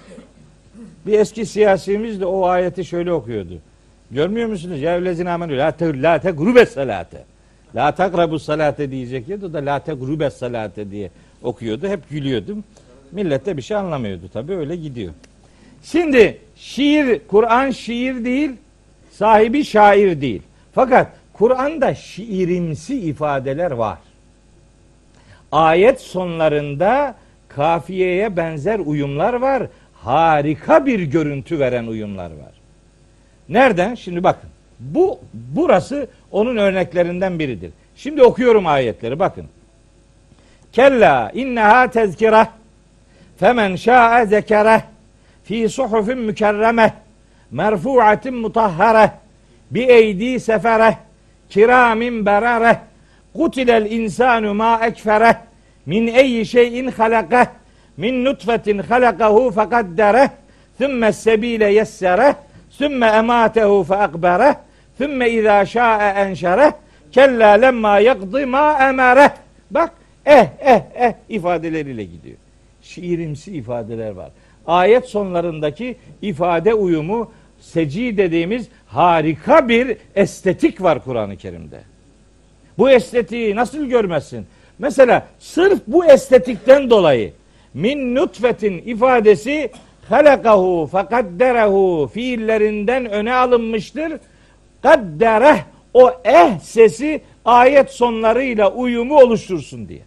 [1.06, 3.54] Bir eski siyasimiz de o ayeti şöyle okuyordu.
[4.12, 4.82] Görmüyor musunuz?
[4.82, 5.58] Ya ellezine amenu
[6.04, 7.24] la te grubes salate.
[7.76, 11.10] La takrabus salate diyecek ya da la te grubes salate diye
[11.43, 11.88] okuyordu.
[11.88, 12.64] Hep gülüyordum.
[13.14, 15.14] Millet de bir şey anlamıyordu tabii öyle gidiyor.
[15.84, 18.51] Şimdi şiir, Kur'an şiir değil,
[19.11, 20.41] sahibi şair değil.
[20.74, 23.97] Fakat Kur'an'da şiirimsi ifadeler var.
[25.51, 27.16] Ayet sonlarında
[27.47, 29.64] kafiyeye benzer uyumlar var.
[29.93, 32.53] Harika bir görüntü veren uyumlar var.
[33.49, 33.95] Nereden?
[33.95, 34.49] Şimdi bakın.
[34.80, 37.72] Bu burası onun örneklerinden biridir.
[37.95, 39.45] Şimdi okuyorum ayetleri bakın.
[40.72, 42.45] Kella inneha tezkireh
[43.40, 44.82] femen şa'e zekereh
[45.44, 46.92] fi suhufin mükerremeh
[47.52, 49.10] merfu'atin mutahhareh
[49.72, 50.98] bi eydi sefere
[51.50, 52.78] kiramin berare
[53.34, 55.36] kutilel insanu ma ekfere
[55.86, 57.46] min eyyi şeyin halakeh
[57.98, 60.30] min nutfetin halakahu fekaddere
[60.78, 62.36] thumme sebile yessere
[62.78, 64.56] thumme ematehu fe akbere
[64.98, 66.74] thumme izâ şâe enşere
[67.12, 69.32] kella lemma yakdı ma emere
[69.72, 69.92] bak
[70.26, 72.43] eh eh eh ifadeleriyle gidiyor
[72.94, 74.32] şiirimsi ifadeler var
[74.68, 81.80] ayet sonlarındaki ifade uyumu seci dediğimiz harika bir estetik var Kur'an-ı Kerim'de.
[82.78, 84.46] Bu estetiği nasıl görmezsin?
[84.80, 87.34] Mesela sırf bu estetikten dolayı
[87.74, 89.72] min nutfetin ifadesi
[90.10, 94.14] halakahu fakadderehu fiillerinden öne alınmıştır.
[94.82, 95.58] Kaddereh
[95.94, 100.02] o eh sesi ayet sonlarıyla uyumu oluştursun diye.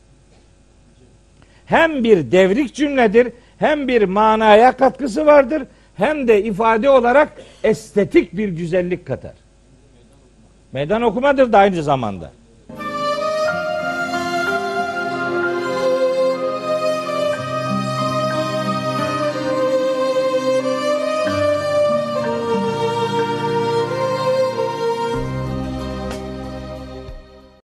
[1.67, 5.63] Hem bir devrik cümledir, hem bir manaya katkısı vardır,
[5.97, 7.33] hem de ifade olarak
[7.65, 9.35] estetik bir güzellik katar.
[10.73, 12.33] Meydan okumadır da aynı zamanda.